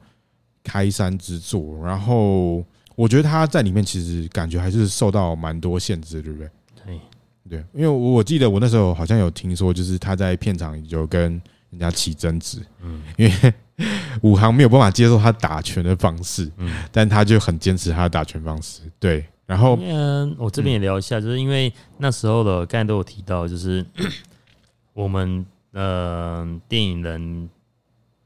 [0.62, 2.64] 开山之作，然后
[2.94, 6.48] 我觉得他在里面其实感觉还是受到蛮多限制，对不对？
[6.86, 7.00] 对。
[7.48, 13.54] 对，因为我记得我那时候好像有听说，就是他在片场有跟人家起争执，嗯，因为
[14.22, 19.24] 武行没有办法接受他打拳的方式，嗯，但他就很坚持他的打拳方式，对。
[19.46, 23.86] 然后，嗯，我这边也聊一下，就是因为那时候的刚才都有提到，就是
[24.92, 27.48] 我们呃电影人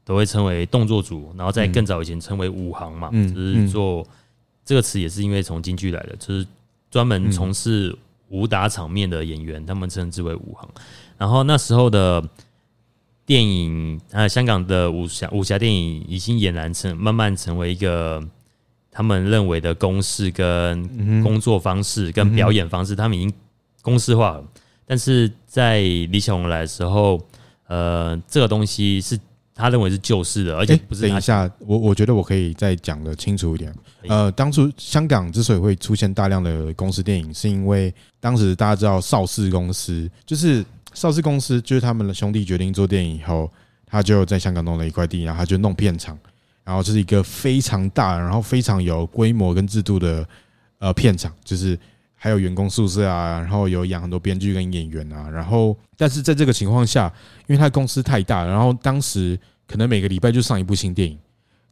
[0.03, 4.03] 都会称为动作组，然后在更早以前称为武行嘛，就是做
[4.65, 6.47] 这个词也是因为从京剧来的，就是
[6.89, 7.95] 专门从事。
[8.31, 10.67] 武打场面的演员，他们称之为武行。
[11.17, 12.23] 然后那时候的
[13.25, 18.19] 电影，呃，香港的武侠武侠电影已经俨然成慢慢成为一个
[18.89, 23.33] 他们认为的公式跟工作方式跟表演方式，他们已经
[23.81, 24.43] 公式化了。
[24.85, 27.21] 但是在李小龙来的时候，
[27.67, 29.19] 呃，这个东西是。
[29.53, 31.01] 他认为是旧式的，而且不是。
[31.01, 33.73] 等一下，我我觉得我可以再讲的清楚一点。
[34.07, 43.51] 呃，当初香港之所以会出现大量的公司电影，是因为当时大家知道邵氏公司，就是邵氏公司，就是他们的兄弟决定做电影以后，
[43.85, 46.17] 他就在香港弄了一块地，然后他就弄片场，
[46.63, 50.27] 然后这是一个非常大，然后非常有规模跟制度的
[50.79, 51.77] 呃片场，就是
[52.21, 57.11] 还有员工宿舍啊，然后有养很多编剧跟演员啊，然后但是在这个情况下，
[57.47, 59.37] 因为他公司太大，然后当时。
[59.67, 61.17] 可能每个礼拜就上一部新电影，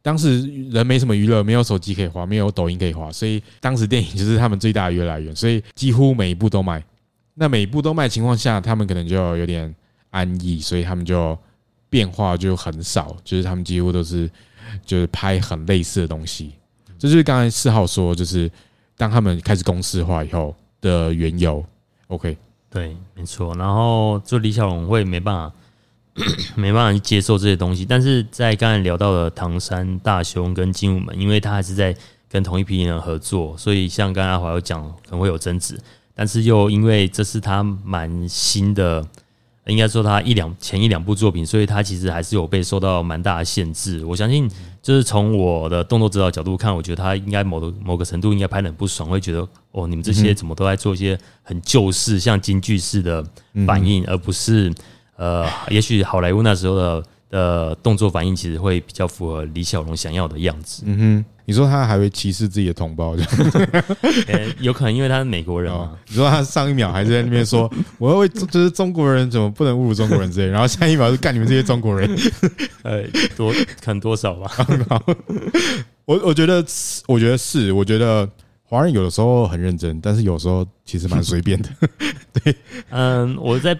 [0.00, 6.82] 当时人没什么娱乐，没有手机可以滑，没有抖音可以滑，所以当时电影就是他们最大的娱乐来源，所以几乎每一部都卖。
[7.34, 9.74] 那每一部都卖情况下，他们可能就有点
[10.08, 11.38] 安逸，所以他们就
[11.90, 14.30] 变化就很少，就是他们几乎都是
[14.86, 16.52] 就是拍很类似的东西。
[16.98, 18.50] 这就是刚才四号说，就是
[19.00, 21.64] 当他们开始公式化以后的缘由。
[22.08, 22.36] OK，
[22.68, 23.54] 对，没错。
[23.54, 25.52] 然后就李小龙会没办法。
[26.56, 31.96] 没办法接受这些东西，但是在刚才聊到的唐山大兄跟精武门，因为他还是在
[32.28, 35.78] 跟同一批人合作，所以像刚才阿华有讲，可能会有争执，
[36.12, 39.06] 但是又因为这是他蛮新的，
[39.66, 44.04] 应该说他一两前一两部作品，所以他其实还是有被受到蛮大的限制。
[44.04, 44.50] 我相信，
[44.82, 53.24] 就是从我的动作指导角度看，我觉得他应该某个某个程度应该拍的很不爽，会觉得哦，你们这些怎么都在做一些很旧式、像京剧式的
[53.66, 54.72] 反应，而不是。
[55.16, 60.82] 呃，也许好莱坞那时候的的动作反应其实会比较符合李小龙想要的样子。
[60.84, 63.16] 嗯哼，你说他还会歧视自己的同胞，
[64.60, 65.98] 有可能因为他是美国人嘛、哦？
[66.08, 72.10] 你说他上一秒还是在那边说 我要为就是中国人怎么不能侮辱中国人之类，然后下一秒就干你们这些中国人。
[72.82, 73.02] 呃，
[73.36, 74.50] 多可能多少吧。
[76.04, 76.64] 我我觉得
[77.06, 78.28] 我觉得是，我觉得
[78.70, 81.68] 华人有的时候很认真，但是有时候其实蛮随便的。
[82.32, 82.54] 对，
[82.90, 83.76] 嗯，我再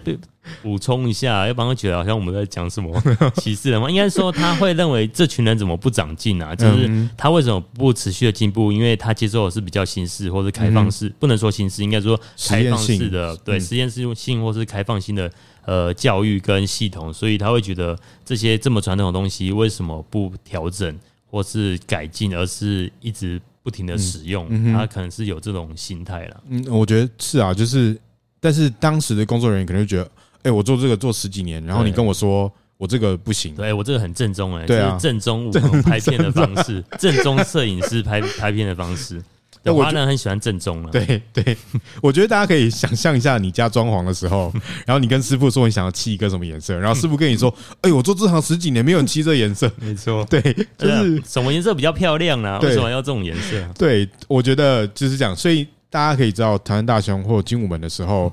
[0.61, 3.01] 补充一下，要不然会觉得好像我们在讲什么
[3.39, 3.89] 歧视人吗？
[3.89, 6.57] 应该说他会认为这群人怎么不长进啊？
[6.57, 8.73] 就是他为什么不持续的进步？
[8.73, 15.31] 因为他接受的是比较新式或是开放式，不能说新式，应该说开放式的，对实验室性或是开放性的
[15.65, 20.99] 呃教育跟系统，所以他会觉得这些这么传统的东西为什么不调整
[21.31, 24.49] 或是改进，而是一直不停的使用？
[24.73, 26.43] 他可能是有这种心态了。
[26.49, 27.99] 嗯，我觉得是啊，就是
[28.41, 30.11] 但是当时的工作人员可能就觉得。
[30.43, 35.51] 哎、欸，我做这个做十几年，然后你跟我说我这个不行，对我这个很正宗哎，对啊， 正宗
[35.83, 39.23] 拍片的方式，正宗摄影师拍拍片的方式，
[39.65, 40.91] 我华人很喜欢正宗了。
[40.91, 41.57] 对对，
[42.03, 44.53] 我觉得大家可以想象一下，你家装潢的时候，
[44.87, 50.41] 然后你跟师傅说你想要漆一个什么颜色，然后师傅跟你说，哎、欸，我做这行十几年没有人漆这颜色， 没错，对，
[50.79, 52.59] 就是什么颜色比较漂亮啊？
[52.61, 53.69] 为什么要这种颜色？
[53.79, 58.33] 对，我觉得就是这样，所以大家可以知道，唐山大兄或精武门的时候。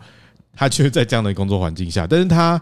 [0.59, 2.59] 他就是在这样的工作环境下，但是他，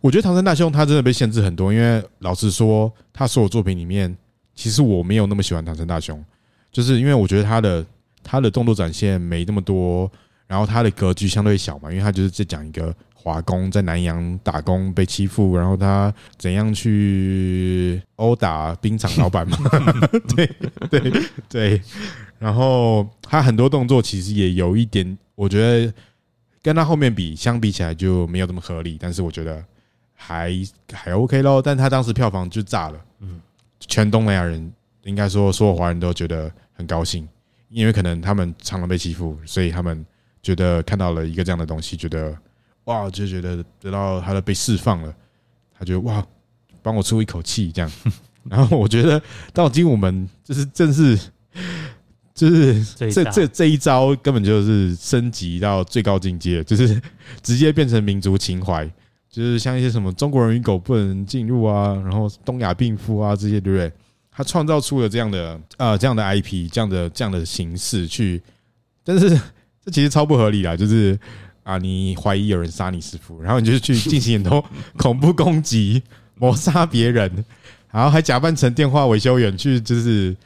[0.00, 4.16] 我觉得唐山大兄他真的被限制很多，因为老实说，他所有作品里面，
[4.54, 6.24] 其实我没有那么喜欢唐山大兄，
[6.72, 7.84] 就是因为我觉得他的
[8.26, 10.10] 他的动作展现没那么多，
[10.48, 19.56] 然后他的格局相对小嘛，因为他就是在讲一个华工在南洋打工被欺负，然后他怎样去殴打冰场老板嘛，
[20.34, 20.50] 对
[20.90, 21.82] 对对，
[22.40, 25.94] 然后他很多动作其实也有一点，我觉得。
[26.62, 29.64] 跟他后面比，相比起来就没有这么合理，但是我觉得
[30.16, 30.52] 还
[30.92, 31.62] 还 OK 咯。
[31.62, 33.40] 但他当时票房就炸了，嗯，
[33.78, 34.72] 全东南亚人
[35.04, 37.24] 应该说所有华人都觉得很高兴，
[37.68, 40.04] 因为可能他们常常被欺负，所以他们
[40.42, 42.36] 觉得看到了一个这样的东西，觉得
[42.84, 45.14] 哇，就觉得得到他的被释放了，
[45.76, 46.24] 他就哇，
[46.82, 47.90] 帮我出一口气这样。
[48.48, 49.20] 然后我觉得
[49.52, 51.18] 到精武门就是正是
[52.32, 57.02] 就是这这这一招根本就是升级到最高境界，就是
[57.42, 58.88] 直接变成民族情怀，
[59.28, 63.92] 就是像一些什么中国人与狗不能进入啊，然后东亚病夫啊这些，对不对？
[64.36, 68.42] 他创造出了这样的呃这样的 IP，这样的这样的形式去，
[69.02, 69.30] 但是
[69.84, 71.18] 这其实超不合理啊，就是。
[71.66, 71.78] 啊！
[71.78, 74.64] 你怀疑有人杀你师傅，然后你就去进行很多
[74.96, 76.00] 恐怖攻击、
[76.36, 77.44] 谋杀别人，
[77.90, 80.36] 然后还假扮成电话维修员去，就是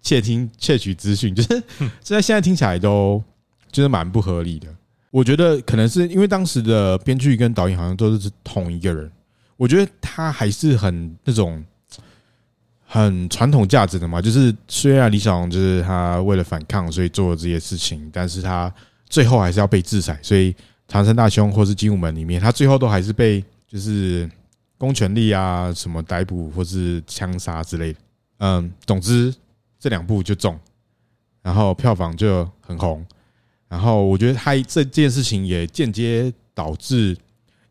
[0.00, 1.62] 窃听、窃取资讯， 就是
[2.02, 3.22] 这在现在听起来都
[3.70, 4.66] 就是蛮不合理的。
[5.10, 9.12] 我觉得可能是因为当时的编剧跟导演好像都是同一个人，
[9.58, 11.62] 我觉得他还是很那种
[12.92, 14.20] 很传统价值的嘛。
[14.20, 18.72] 就是虽然李小龙就是他为了反抗，所以做了这些事情，但是他。
[19.12, 20.56] 最后还是要被制裁，所以
[20.88, 24.26] 唐山大兄或是精武门里面，他最后都还是被就是
[24.78, 27.98] 公权力啊什么逮捕或是枪杀之类的。
[28.38, 29.30] 嗯，总之
[29.78, 30.58] 这两部就中，
[31.42, 33.04] 然后票房就很红。
[33.68, 37.14] 然后我觉得他这件事情也间接导致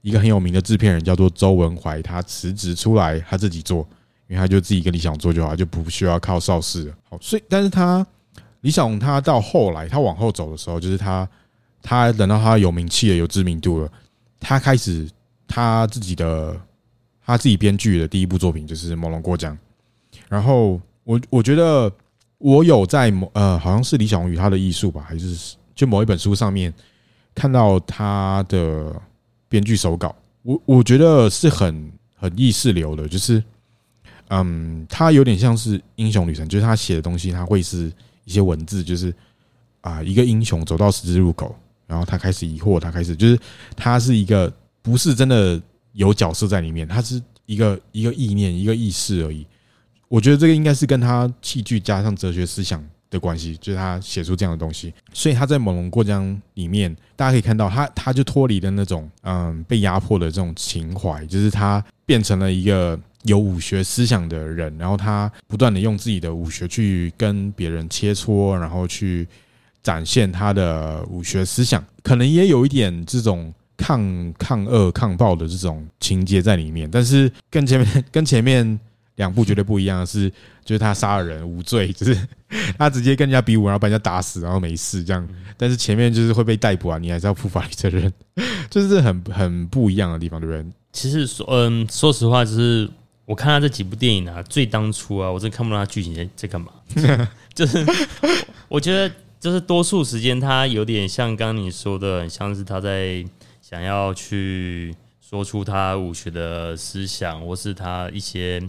[0.01, 3.89] 一个很有名的制片人叫做周文怀，他辞职出来他自己做，
[4.31, 6.91] 因为他就自己跟李小龙做就好，就不需要靠邵氏。
[7.09, 8.05] 好，所以但是他。
[8.61, 11.27] 李小龙他到后来，他往后走的时候，就是他，
[11.81, 13.91] 他等到他有名气了、有知名度了，
[14.39, 15.09] 他开始
[15.47, 16.55] 他自己的
[17.25, 19.51] 他自己编剧的第一部作品就是《猛龙过江》。
[20.29, 21.91] 然后我我觉得
[22.37, 26.71] 我有在某呃，好像是李小龙与他的艺术吧，还是就某一本书上面
[27.33, 28.95] 看到他的
[29.49, 30.15] 编剧手稿。
[30.43, 33.43] 我我觉得是很很意识流的，就是
[34.31, 37.91] 嗯，他有点像是英雄旅程，就是他写的东西，他会是。
[38.23, 39.11] 一些文字就是
[39.81, 41.53] 啊，一个英雄走到十字路口，
[41.87, 43.37] 然后他开始疑惑，他开始就是
[43.75, 44.49] 他是一个
[44.83, 45.59] 不是真的
[45.93, 49.45] 有角色在里面，他是一个一个意念，一个意识而已。
[50.07, 54.93] 我觉得这个应该是跟他戏剧加上哲学思想的关系，就是他写出这样的东西。
[55.11, 56.23] 所以他在《猛龙过江》
[56.53, 62.97] 里面，大家可以看到他，他就脱离了那种嗯被压迫的这种情怀，就是他变成了一个。
[63.23, 69.27] 有武学思想的人，然后他不断的用自己的武学去跟别人切磋，然后去
[69.83, 76.89] 展现他的武学思想，可能也有一点这种抗抗恶抗暴的这种情节在里面。
[76.89, 78.79] 但是跟前面 跟前面
[79.17, 80.27] 两部绝对不一样的是，
[80.65, 82.27] 就是他杀了人无罪，就是
[82.79, 85.27] 他直接跟人家比武，然后把人家打死，然后没事这样。
[85.57, 88.11] 但是前面就是会被逮捕啊，你还是要负法律责任，
[88.71, 90.65] 就是很很不一样的地方，对不对？
[90.91, 92.89] 其实说嗯，说实话，就是。
[93.31, 96.69] 我看他这几部电影啊，最当初啊，我真看不懂他剧情在在干嘛。
[97.55, 97.85] 就是
[98.67, 99.09] 我觉得，
[99.39, 103.25] 就是多数时间他有点像刚你说的，很像是他在
[103.61, 108.61] 想要去说出他武学的思想，或是他一些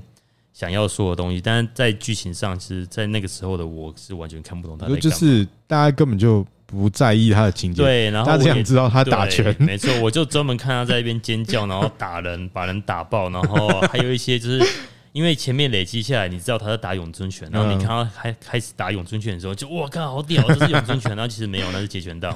[0.53, 1.41] 想要说的东西。
[1.41, 5.01] 但是在剧情上，其实，在那个时候的我是完全看不懂他在干嘛。
[5.01, 6.47] 就是大家根本就。
[6.73, 14.67] 不在意他的情节，对，然后他只想知道他打拳，没错，我就专门看他在一边尖叫，然后打人， 把人打爆，然后还有一些就是
[15.13, 22.35] 因为前面累积下来，你知道他在打咏春拳，然后你看他开开始打咏春拳的时候，就哇，靠好屌，这是咏春拳，然后其实没有，那是截拳道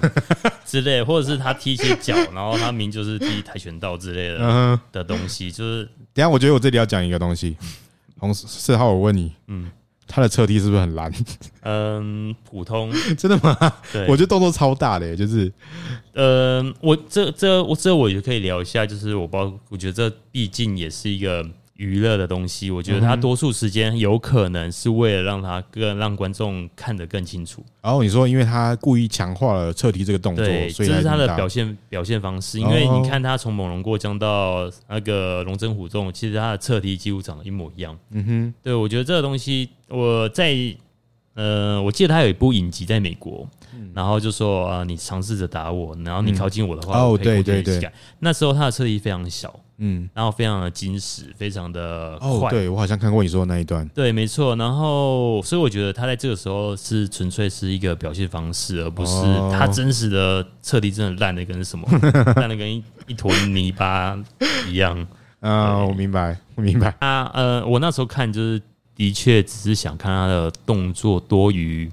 [0.66, 7.56] 之类，或者是他踢一些脚，然后他明就是踢跆拳道之类的的东西，就是等下我觉得我这里要讲一个东西，
[8.18, 9.70] 红四号，我问你，嗯。
[10.06, 11.12] 他的侧踢是不是很烂？
[11.62, 12.92] 嗯，普通。
[13.18, 13.56] 真的吗？
[13.92, 15.52] 对，我觉得动作超大的，就是，
[16.14, 21.46] 嗯，我这这我这我也可以聊一下，就是我包，我觉得这毕竟也是一个。
[21.76, 27.64] 娱乐的东西，我觉得他多数时间有可能是为了让他更让观众看得更清楚。
[27.82, 32.58] 然后你说，因为他故意强化了侧踢这个动作，对，这是他的表现表现方式。
[32.58, 37.96] 因为你看他从猛龙过江到那个龙争虎斗，其实他的侧踢几乎长得一模一样。
[38.10, 40.52] 嗯哼，对，我觉得这个东西，我在
[41.36, 43.48] 呃，我记得他有一部影集在美国，
[43.94, 49.54] 然后就说啊，你尝试着打我，然后你靠近我的话，哦，对对对，那时候他的车衣非常小。
[49.78, 52.28] 嗯，然后非常的精实，非常的快。
[52.28, 53.86] 哦，对，我好像看过你说的那一段。
[53.88, 54.56] 对，没错。
[54.56, 59.12] 然后，所以我觉得他在这个时候是纯粹是一个表现方式，而不是
[59.52, 61.86] 他真实的彻底真的烂的跟什么，
[62.36, 64.18] 烂的跟一一坨泥巴
[64.66, 65.06] 一样。
[65.40, 66.94] 啊，我明白，我明白。
[67.00, 68.58] 啊，呃，我那时候看就是
[68.96, 71.88] 的确只是想看他的动作多于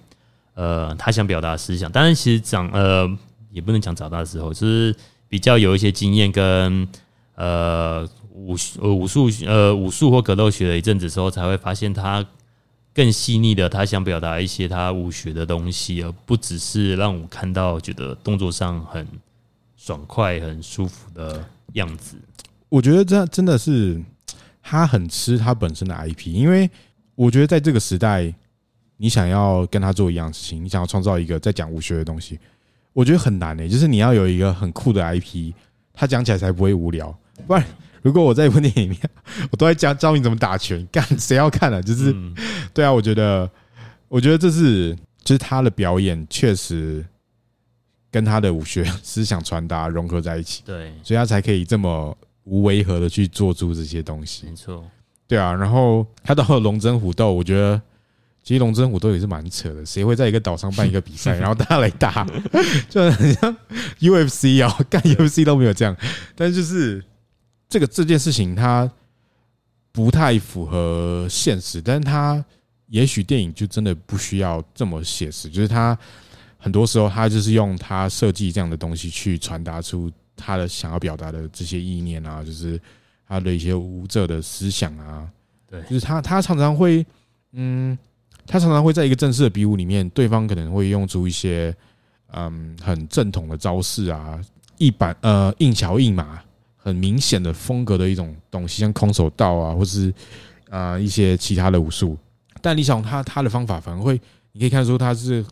[0.56, 3.08] 呃他想表达思想，但是其实长呃
[3.52, 4.96] 也不能讲长大的时候，就是
[5.30, 6.88] 比较有一些经验跟。
[7.36, 12.24] 呃，武呃武术呃武术或格斗学了一阵子之后，才会发现他
[12.94, 19.08] 更细腻的，他想表达一些他武学的东西，而不只是让我看到觉得动作上很
[19.76, 21.44] 爽快、很舒服的
[21.74, 22.18] 样子。
[22.70, 24.00] 我觉得这真的是
[24.62, 26.70] 他很吃他本身的 IP，因为
[27.16, 28.34] 我觉得在这个时代，
[28.98, 32.40] 你想要跟他做一样事情，你想要创造一个在讲武学的东西，
[32.94, 33.70] 我觉得很难诶、欸。
[33.70, 35.54] 就是你要有一个很酷的 IP，
[35.94, 37.16] 他讲起来才不会无聊。
[37.48, 37.66] 不然，
[38.02, 39.00] 如果我在一部电影里面，
[39.52, 41.82] 我都在教教你怎么打拳，干谁要看啊？
[41.82, 42.16] 就是
[42.74, 43.50] 对啊，我觉得，
[44.08, 47.06] 我觉得这是就是他的表演确实。
[48.14, 54.46] 跟他的武学思想传达融合在一起，对，所以他才可以这么无违和的去做出这些东西。
[54.46, 54.86] 没错，
[55.28, 55.54] 对啊。
[55.54, 57.82] 然后他到了龙争虎斗，我觉得
[58.44, 59.86] 其实龙争虎斗也是蛮扯的。
[59.86, 62.26] 谁会在一个岛上办一个比赛， 然后大家来打，
[62.90, 63.56] 就很像
[64.00, 65.96] UFC 啊，干 UFC 都没有这样。
[66.36, 67.04] 但是就是
[67.70, 68.90] 这个这件事情，它
[69.92, 72.44] 不太符合现实，但是它
[72.88, 75.98] 也许电影就真的不需要这么写实，就是它。
[76.58, 82.80] 很多时候，它就是用它设计这样的东西去传达出他的想要表达的这些意念啊，就是
[83.28, 85.30] 他的一些武者的思想啊。
[85.70, 87.06] 对，就是他他常常会，
[87.52, 87.98] 嗯，
[88.46, 91.76] 他常常会在一个正式的比武里面，对方可能会用出一些
[92.32, 94.40] 嗯很正统的招式啊，
[94.78, 96.42] 一板呃硬桥硬马，
[96.76, 100.14] 很明显的风格的一种东西，像空手道啊，或是
[100.70, 102.18] 啊一些其他的武术。
[102.62, 104.20] 但李小龙他他的方法反而会，
[104.52, 105.46] 你可以看出他是。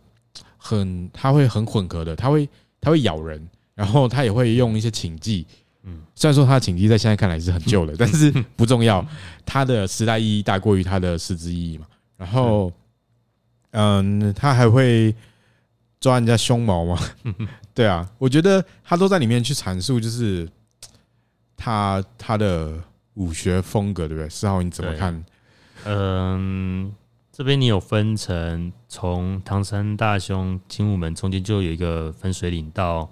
[0.64, 2.48] 很，他会很混合的，他会
[2.80, 3.44] 他会咬人，
[3.74, 5.44] 然后他也会用一些擒技。
[5.84, 9.06] 嗯，虽然说他的擒技在现在看来是很旧了，但是不重要，
[9.46, 11.86] 他的时代意义大过于他的实质意义嘛。
[12.18, 12.72] 然后，
[13.72, 15.16] 嗯，他还会
[16.00, 17.00] 抓人家胸毛吗？
[17.74, 20.48] 对啊，我觉得他都在里面去阐述，就是
[21.58, 22.74] 他他的
[23.16, 24.30] 武学风格，对不对？
[24.30, 25.26] 四号你怎么看？
[25.86, 26.94] 嗯。
[27.34, 33.10] 这边你有分成，从唐山大兄、精武门中间就有一个分水岭，到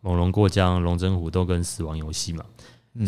[0.00, 2.44] 猛龙过江、龙争虎斗跟死亡游戏嘛。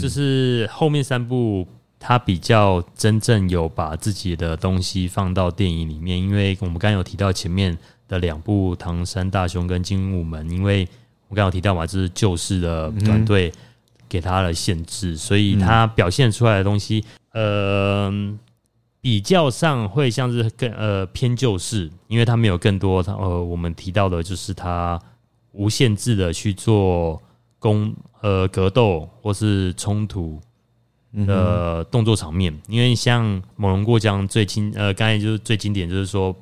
[0.00, 1.66] 就是后面三部，
[1.98, 6.20] 他比较真正有把自己的东西放到电影里面。
[6.20, 7.76] 因为我们刚刚有提到前面
[8.06, 10.86] 的两部唐山大兄跟精武门，因为
[11.28, 13.52] 我刚刚有提到嘛，就是旧式的团队
[14.08, 18.38] 给他的限制，所以他表现出来的东西，呃。
[19.00, 25.00] 比较上会像是更呃偏旧式，因为他没有更多呃我们提到的就是他
[25.58, 27.20] 无限制的去做
[27.58, 30.40] 攻呃格斗或是冲突
[31.26, 36.34] 的动作场面，因为像猛龙过江最经呃刚才就是最经典就是说。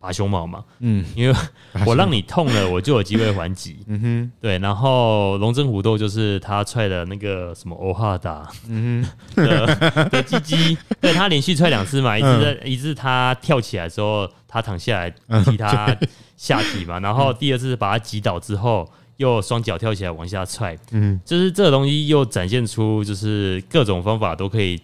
[0.00, 1.38] 拔胸毛嘛，嗯，因为
[1.84, 9.10] 我让你痛了，我就有机会还击， 嗯哼，对，然后龙争虎斗就是他踹的那个什么欧哈达，嗯哼。
[9.46, 15.10] 的的鸡鸡，对他连续踹两次嘛，一次在一次他跳起来的时候，他躺下来
[15.44, 15.94] 踢他
[16.34, 24.80] 下体嘛，然后第二次把他击倒之后，又双脚跳起来往下踹，嗯，就是这个东西又展现出就是各种方法都可以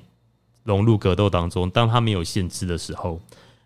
[0.64, 3.18] 融入格斗当中，当他没有限制的时候。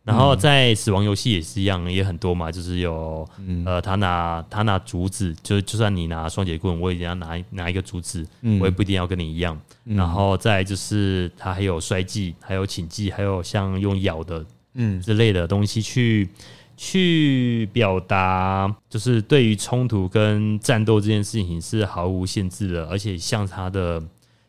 [0.03, 3.29] 然后在死亡游戏也是一样，也很多嘛，就是有
[3.67, 8.27] 呃，他拿他拿竹子，就就算你拿双节棍，我也要拿拿一个竹子，
[8.61, 9.61] 我也不一定要跟你一样。
[9.85, 14.45] 然后再就是他还有摔技，还有擒技，还有像用咬的，
[14.75, 16.29] 嗯之类的东西去
[16.79, 24.03] 去表达，就是对于冲突跟战斗这件事情是毫无限制的，而且像他的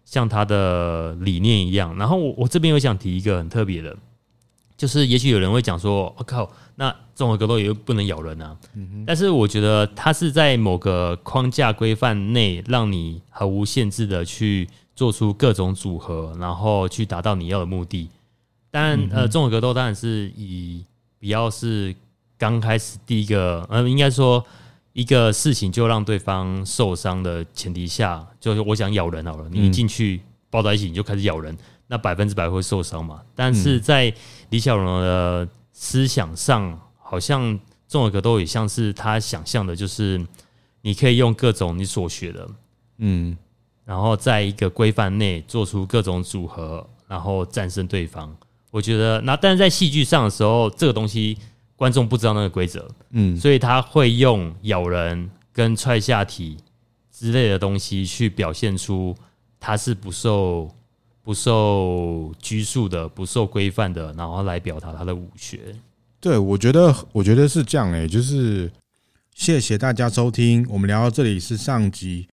[0.05, 1.95] 像他的理念一样。
[1.97, 3.95] 然后我我这边有想提一个很特别的。
[4.81, 8.57] 就是，也许有人会讲说：“我、哦、靠，那综合格斗也不能咬人啊。
[8.73, 18.09] 嗯”但是我觉得它是在某个框架规范内，让你毫无限制的去做出各种组合，然后去达到你要的目的。
[18.71, 20.83] 但呃，综合格斗当然是以
[21.19, 21.95] 比较是
[22.39, 24.43] 刚开始第一个，呃，应该说
[24.93, 31.55] 一个事情就让对方受伤的前提下，就是我想咬人好了，你一进去抱在一起，你就开始咬人。
[31.91, 33.21] 那百分之百会受伤嘛？
[33.35, 34.13] 但是在
[34.49, 40.25] 李小龙的思想上，好像综合格斗也像是他想象的，就是
[40.81, 42.49] 你可以用各种你所学的，
[42.99, 43.37] 嗯，
[43.83, 48.33] 然后在一个规范内做出各种组合，然后战胜对方。
[48.69, 51.37] 我觉得，那但是在戏剧上的时候，这个东西
[51.75, 56.55] 观众不知道那个规则，嗯，所以他会用咬人跟踹下体
[57.11, 59.13] 之类的东西去表现出
[59.59, 60.73] 他是不受。
[61.23, 65.75] 不受拘束的，不受规范的，然后来表达他的武学。
[66.19, 68.71] 对，我觉得，我觉得是这样诶、就是
[69.35, 72.27] 谢谢大家收听，我们聊到这里是上集。